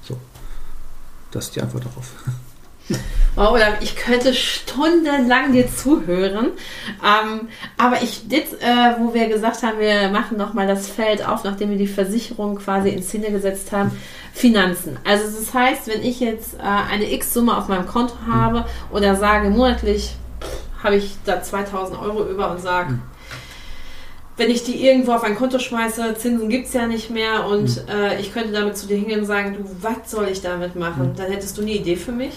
So. 0.00 0.16
Das 1.30 1.46
ist 1.46 1.56
die 1.56 1.60
Antwort 1.60 1.84
darauf. 1.84 2.12
Wow, 3.34 3.52
oder 3.52 3.82
ich 3.82 3.96
könnte 3.96 4.32
stundenlang 4.32 5.52
dir 5.52 5.68
zuhören. 5.70 6.52
Ähm, 7.04 7.48
aber 7.76 8.02
ich, 8.02 8.22
jetzt, 8.30 8.54
äh, 8.62 8.94
wo 8.98 9.12
wir 9.12 9.28
gesagt 9.28 9.62
haben, 9.62 9.78
wir 9.78 10.08
machen 10.08 10.38
nochmal 10.38 10.66
das 10.66 10.88
Feld 10.88 11.26
auf, 11.26 11.44
nachdem 11.44 11.70
wir 11.70 11.78
die 11.78 11.86
Versicherung 11.86 12.56
quasi 12.56 12.88
in 12.88 13.02
Szene 13.02 13.30
gesetzt 13.30 13.72
haben, 13.72 13.90
Finanzen. 14.32 14.98
Also 15.04 15.24
das 15.24 15.52
heißt, 15.52 15.88
wenn 15.88 16.02
ich 16.02 16.20
jetzt 16.20 16.54
äh, 16.54 16.92
eine 16.92 17.12
X-Summe 17.12 17.56
auf 17.56 17.68
meinem 17.68 17.86
Konto 17.86 18.14
habe 18.26 18.64
oder 18.90 19.16
sage, 19.16 19.50
monatlich 19.50 20.14
habe 20.82 20.96
ich 20.96 21.16
da 21.24 21.42
2000 21.42 22.00
Euro 22.00 22.26
über 22.28 22.50
und 22.50 22.60
sage, 22.60 22.92
mhm 22.92 23.02
wenn 24.36 24.50
ich 24.50 24.64
die 24.64 24.86
irgendwo 24.86 25.12
auf 25.12 25.24
ein 25.24 25.34
Konto 25.34 25.58
schmeiße, 25.58 26.14
Zinsen 26.18 26.48
gibt 26.48 26.66
es 26.66 26.74
ja 26.74 26.86
nicht 26.86 27.10
mehr 27.10 27.46
und 27.46 27.76
mhm. 27.76 27.88
äh, 27.88 28.20
ich 28.20 28.32
könnte 28.32 28.52
damit 28.52 28.76
zu 28.76 28.86
dir 28.86 28.96
hingehen 28.96 29.20
und 29.20 29.26
sagen, 29.26 29.56
du, 29.56 29.64
was 29.80 30.10
soll 30.10 30.28
ich 30.28 30.42
damit 30.42 30.76
machen? 30.76 31.12
Mhm. 31.12 31.16
Dann 31.16 31.30
hättest 31.30 31.56
du 31.56 31.62
eine 31.62 31.72
Idee 31.72 31.96
für 31.96 32.12
mich? 32.12 32.34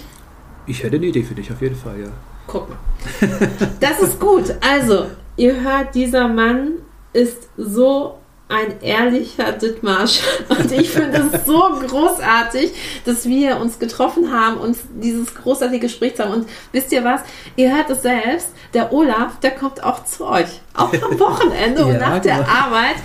Ich 0.70 0.84
hätte 0.84 0.98
eine 0.98 1.08
Idee 1.08 1.24
für 1.24 1.34
dich, 1.34 1.52
auf 1.52 1.62
jeden 1.62 1.76
Fall, 1.76 2.00
ja. 2.00 2.10
Guck 2.46 2.70
mal. 2.70 2.78
Das 3.80 4.00
ist 4.02 4.20
gut. 4.20 4.54
Also, 4.62 5.08
ihr 5.36 5.60
hört, 5.62 5.96
dieser 5.96 6.28
Mann 6.28 6.74
ist 7.12 7.50
so 7.58 8.20
ein 8.50 8.80
ehrlicher 8.82 9.52
Dittmarsch. 9.52 10.22
Und 10.50 10.72
ich 10.72 10.92
finde 10.92 11.28
es 11.34 11.46
so 11.48 11.60
großartig, 11.88 12.72
dass 13.04 13.26
wir 13.28 13.58
uns 13.58 13.80
getroffen 13.80 14.32
haben 14.32 14.58
und 14.58 14.78
dieses 15.02 15.34
großartige 15.34 15.82
Gespräch 15.88 16.20
haben. 16.20 16.34
Und 16.34 16.50
wisst 16.72 16.92
ihr 16.92 17.04
was? 17.04 17.22
Ihr 17.56 17.76
hört 17.76 17.90
es 17.90 18.04
selbst. 18.04 18.50
Der 18.74 18.94
Olaf, 18.94 19.40
der 19.40 19.52
kommt 19.52 19.84
auch 19.84 20.04
zu 20.04 20.28
euch. 20.28 20.62
Auch 20.76 20.94
am 20.94 21.20
Wochenende 21.20 21.82
ja, 21.82 21.88
und 21.88 22.00
nach 22.00 22.20
der 22.20 22.38
genau. 22.38 22.50
Arbeit. 22.50 22.96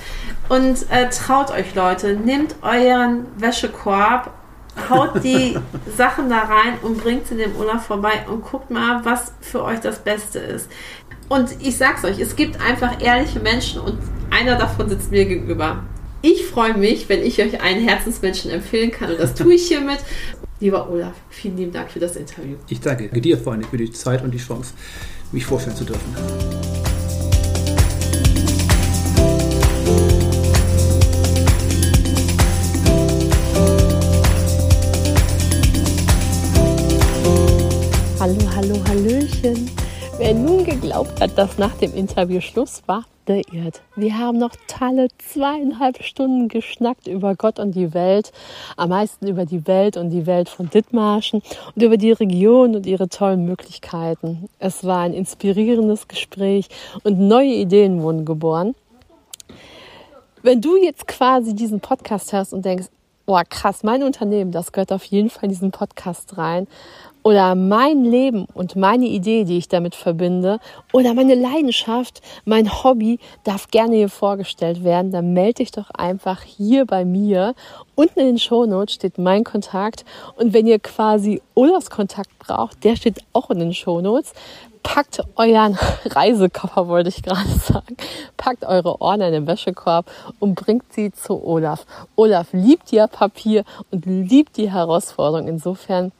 Und 0.51 0.91
äh, 0.91 1.09
traut 1.09 1.51
euch, 1.51 1.75
Leute. 1.75 2.15
Nehmt 2.15 2.57
euren 2.63 3.27
Wäschekorb 3.39 4.31
haut 4.89 5.23
die 5.23 5.57
Sachen 5.97 6.29
da 6.29 6.41
rein 6.41 6.79
und 6.83 7.03
bringt 7.03 7.27
sie 7.27 7.37
dem 7.37 7.57
Olaf 7.57 7.87
vorbei 7.87 8.25
und 8.29 8.45
guckt 8.45 8.71
mal, 8.71 9.05
was 9.05 9.33
für 9.41 9.63
euch 9.63 9.81
das 9.81 9.99
Beste 9.99 10.39
ist. 10.39 10.69
Und 11.29 11.57
ich 11.61 11.77
sag's 11.77 12.05
euch, 12.05 12.19
es 12.21 12.37
gibt 12.37 12.61
einfach 12.61 13.01
ehrliche 13.03 13.41
Menschen 13.41 13.81
und 13.81 13.99
einer 14.31 14.57
davon 14.57 14.89
sitzt 14.89 15.11
mir 15.11 15.25
gegenüber. 15.25 15.83
Ich 16.23 16.47
freue 16.47 16.77
mich, 16.77 17.09
wenn 17.09 17.23
ich 17.23 17.41
euch 17.43 17.61
einen 17.61 17.87
Herzensmenschen 17.87 18.51
empfehlen 18.51 18.91
kann 18.91 19.11
und 19.11 19.21
das 19.21 19.35
tue 19.35 19.55
ich 19.55 19.69
hiermit. 19.69 19.99
Lieber 20.61 20.89
Olaf, 20.91 21.13
vielen 21.31 21.57
lieben 21.57 21.73
Dank 21.73 21.91
für 21.91 21.99
das 21.99 22.17
Interview. 22.17 22.57
Ich 22.69 22.81
danke 22.81 23.09
dir 23.21 23.47
allem 23.47 23.65
für 23.65 23.77
die 23.77 23.91
Zeit 23.93 24.23
und 24.23 24.31
die 24.31 24.39
Chance, 24.39 24.73
mich 25.33 25.45
vorstellen 25.45 25.77
zu 25.77 25.85
dürfen. 25.85 26.74
Hallo, 38.25 38.41
hallo, 38.57 38.75
hallöchen. 38.89 39.71
Wer 40.17 40.33
nun 40.33 40.65
geglaubt 40.65 41.21
hat, 41.21 41.37
dass 41.37 41.59
nach 41.59 41.75
dem 41.75 41.93
Interview 41.95 42.41
Schluss 42.41 42.83
war, 42.87 43.05
der 43.29 43.43
irrt. 43.53 43.83
Wir 43.97 44.17
haben 44.17 44.39
noch 44.39 44.53
tolle 44.67 45.09
zweieinhalb 45.19 46.03
Stunden 46.03 46.49
geschnackt 46.49 47.07
über 47.07 47.35
Gott 47.35 47.59
und 47.59 47.75
die 47.75 47.93
Welt, 47.93 48.33
am 48.79 48.89
meisten 48.89 49.27
über 49.27 49.45
die 49.45 49.67
Welt 49.67 49.99
und 49.99 50.09
die 50.09 50.25
Welt 50.25 50.49
von 50.49 50.71
Dithmarschen 50.71 51.43
und 51.75 51.83
über 51.83 51.99
die 51.99 52.13
Region 52.13 52.75
und 52.75 52.87
ihre 52.87 53.11
tollen 53.11 53.45
Möglichkeiten. 53.45 54.49
Es 54.59 54.85
war 54.85 55.01
ein 55.01 55.13
inspirierendes 55.13 56.09
Gespräch 56.09 56.69
und 57.03 57.19
neue 57.19 57.53
Ideen 57.53 58.01
wurden 58.01 58.25
geboren. 58.25 58.75
Wenn 60.43 60.63
du 60.63 60.79
jetzt 60.79 61.07
quasi 61.07 61.55
diesen 61.55 61.81
Podcast 61.81 62.33
hörst 62.33 62.55
und 62.55 62.65
denkst, 62.65 62.87
boah, 63.27 63.45
krass, 63.45 63.83
mein 63.83 64.03
Unternehmen, 64.03 64.51
das 64.51 64.73
gehört 64.73 64.93
auf 64.93 65.05
jeden 65.05 65.29
Fall 65.29 65.45
in 65.45 65.51
diesen 65.51 65.73
Podcast 65.73 66.39
rein 66.39 66.67
oder 67.25 67.55
mein 67.55 68.05
Leben 68.05 68.47
und 68.53 68.77
meine 68.77 69.07
Idee, 69.07 69.45
die 69.45 69.57
ich 69.57 69.67
damit 69.67 69.95
verbinde 69.95 70.61
oder 70.93 71.15
meine 71.15 71.35
Leidenschaft, 71.35 72.21
mein 72.45 72.85
Hobby 72.85 73.19
darf 73.45 73.69
gerne 73.71 73.97
hier 73.97 74.11
vorgestellt 74.11 74.85
werden, 74.85 75.11
dann 75.11 75.33
melde 75.33 75.55
dich 75.55 75.73
doch 75.73 75.91
einfach 75.91 76.43
hier 76.43 76.85
bei 76.85 77.05
mir. 77.07 77.55
Unten 77.95 78.21
in 78.21 78.27
den 78.27 78.39
Shownotes 78.39 78.95
steht 78.95 79.17
mein 79.17 79.43
Kontakt 79.43 80.05
und 80.37 80.53
wenn 80.53 80.67
ihr 80.67 80.79
quasi 80.79 81.41
Olafs 81.55 81.89
Kontakt 81.89 82.39
braucht, 82.39 82.85
der 82.85 82.95
steht 82.95 83.25
auch 83.33 83.51
in 83.51 83.59
den 83.59 83.75
Shownotes. 83.75 84.35
Packt 84.83 85.21
euren 85.37 85.79
Reisekoffer, 86.05 86.89
wollte 86.89 87.09
ich 87.09 87.23
gerade 87.23 87.49
sagen. 87.59 87.97
Packt 88.37 88.67
eure 88.67 89.01
Ordner 89.01 89.29
in 89.29 89.33
den 89.33 89.47
Wäschekorb 89.47 90.11
und 90.41 90.57
bringt 90.57 90.93
sie 90.93 91.11
zu 91.11 91.43
Olaf. 91.43 91.87
Olaf 92.17 92.49
liebt 92.53 92.93
ja 92.93 93.07
Papier 93.07 93.65
und 93.91 94.05
liebt 94.05 94.59
die 94.59 94.71
Herausforderung. 94.71 95.49
Insofern 95.49 96.13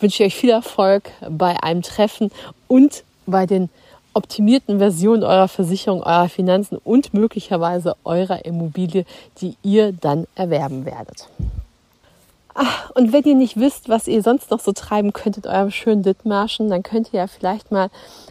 wünsche 0.00 0.22
ich 0.22 0.34
euch 0.34 0.40
viel 0.40 0.50
Erfolg 0.50 1.10
bei 1.28 1.62
einem 1.62 1.82
Treffen 1.82 2.30
und 2.68 3.04
bei 3.26 3.46
den 3.46 3.70
optimierten 4.14 4.78
Versionen 4.78 5.22
eurer 5.22 5.48
Versicherung, 5.48 6.02
eurer 6.02 6.28
Finanzen 6.28 6.78
und 6.82 7.12
möglicherweise 7.12 7.96
eurer 8.04 8.44
Immobilie, 8.46 9.04
die 9.40 9.56
ihr 9.62 9.92
dann 9.92 10.26
erwerben 10.34 10.86
werdet. 10.86 11.28
Ach, 12.58 12.90
und 12.94 13.12
wenn 13.12 13.24
ihr 13.24 13.34
nicht 13.34 13.60
wisst, 13.60 13.90
was 13.90 14.08
ihr 14.08 14.22
sonst 14.22 14.50
noch 14.50 14.60
so 14.60 14.72
treiben 14.72 15.12
könnt 15.12 15.36
in 15.36 15.46
eurem 15.46 15.70
schönen 15.70 16.02
Dithmarschen, 16.02 16.70
dann 16.70 16.82
könnt 16.82 17.12
ihr 17.12 17.20
ja 17.20 17.26
vielleicht 17.26 17.70
mal 17.70 17.90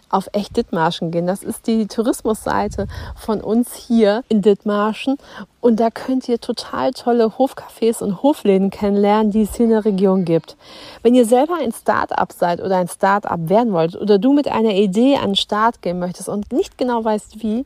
auf 0.09 0.27
Echt 0.33 0.57
Dithmarschen 0.57 1.11
gehen. 1.11 1.27
Das 1.27 1.43
ist 1.43 1.67
die 1.67 1.85
Tourismusseite 1.85 2.87
von 3.15 3.39
uns 3.41 3.75
hier 3.75 4.23
in 4.27 4.41
Dithmarschen. 4.41 5.17
Und 5.65 5.79
da 5.79 5.89
könnt 5.89 6.29
ihr 6.29 6.39
total 6.39 6.91
tolle 6.91 7.25
Hofcafés 7.39 8.03
und 8.03 8.21
Hofläden 8.21 8.69
kennenlernen, 8.69 9.31
die 9.31 9.41
es 9.41 9.55
hier 9.55 9.63
in 9.65 9.71
der 9.71 9.83
Region 9.83 10.23
gibt. 10.23 10.57
Wenn 11.01 11.15
ihr 11.15 11.25
selber 11.25 11.55
ein 11.59 11.71
Start-up 11.71 12.33
seid 12.33 12.61
oder 12.61 12.77
ein 12.77 12.87
Start-up 12.87 13.49
werden 13.49 13.73
wollt 13.73 13.95
oder 13.95 14.19
du 14.19 14.31
mit 14.31 14.47
einer 14.47 14.75
Idee 14.75 15.15
an 15.15 15.29
den 15.29 15.35
Start 15.35 15.81
gehen 15.81 15.97
möchtest 15.97 16.29
und 16.29 16.53
nicht 16.53 16.77
genau 16.77 17.03
weißt 17.03 17.41
wie, 17.41 17.65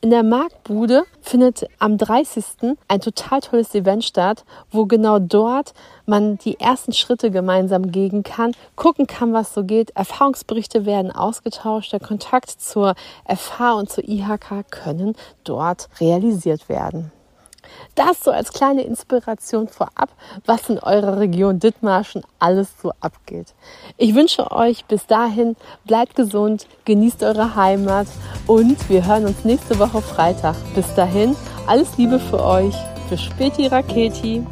in 0.00 0.10
der 0.10 0.24
Marktbude 0.24 1.04
findet 1.20 1.68
am 1.78 1.98
30. 1.98 2.76
ein 2.88 3.00
total 3.00 3.40
tolles 3.42 3.72
Event 3.76 4.02
statt, 4.02 4.44
wo 4.72 4.86
genau 4.86 5.20
dort 5.20 5.72
man 6.04 6.38
die 6.38 6.58
ersten 6.58 6.94
Schritte 6.94 7.30
gemeinsam 7.30 7.92
gehen 7.92 8.24
kann, 8.24 8.56
gucken 8.74 9.06
kann, 9.06 9.32
was 9.32 9.54
so 9.54 9.62
geht. 9.62 9.90
Erfahrungsberichte 9.90 10.84
werden 10.84 11.12
ausgetauscht, 11.12 11.92
der 11.92 12.00
Kontakt 12.00 12.50
zur 12.50 12.96
FH 13.24 13.74
und 13.74 13.88
zur 13.88 14.02
IHK 14.02 14.68
können 14.68 15.14
dort 15.44 15.88
realisiert 16.00 16.68
werden. 16.68 17.12
Das 17.94 18.20
so 18.22 18.30
als 18.30 18.52
kleine 18.52 18.82
Inspiration 18.82 19.68
vorab, 19.68 20.10
was 20.44 20.68
in 20.68 20.78
eurer 20.78 21.18
Region 21.18 21.58
Dithmarschen 21.58 22.22
alles 22.38 22.68
so 22.82 22.92
abgeht. 23.00 23.54
Ich 23.96 24.14
wünsche 24.14 24.50
euch 24.50 24.84
bis 24.84 25.06
dahin, 25.06 25.56
bleibt 25.84 26.14
gesund, 26.16 26.66
genießt 26.84 27.22
eure 27.22 27.56
Heimat 27.56 28.06
und 28.46 28.88
wir 28.88 29.06
hören 29.06 29.26
uns 29.26 29.44
nächste 29.44 29.78
Woche 29.78 30.02
Freitag. 30.02 30.56
Bis 30.74 30.94
dahin, 30.94 31.34
alles 31.66 31.96
Liebe 31.96 32.18
für 32.18 32.44
euch. 32.44 32.74
Für 33.08 33.16
Späti 33.16 33.68
Raketi. 33.68 34.44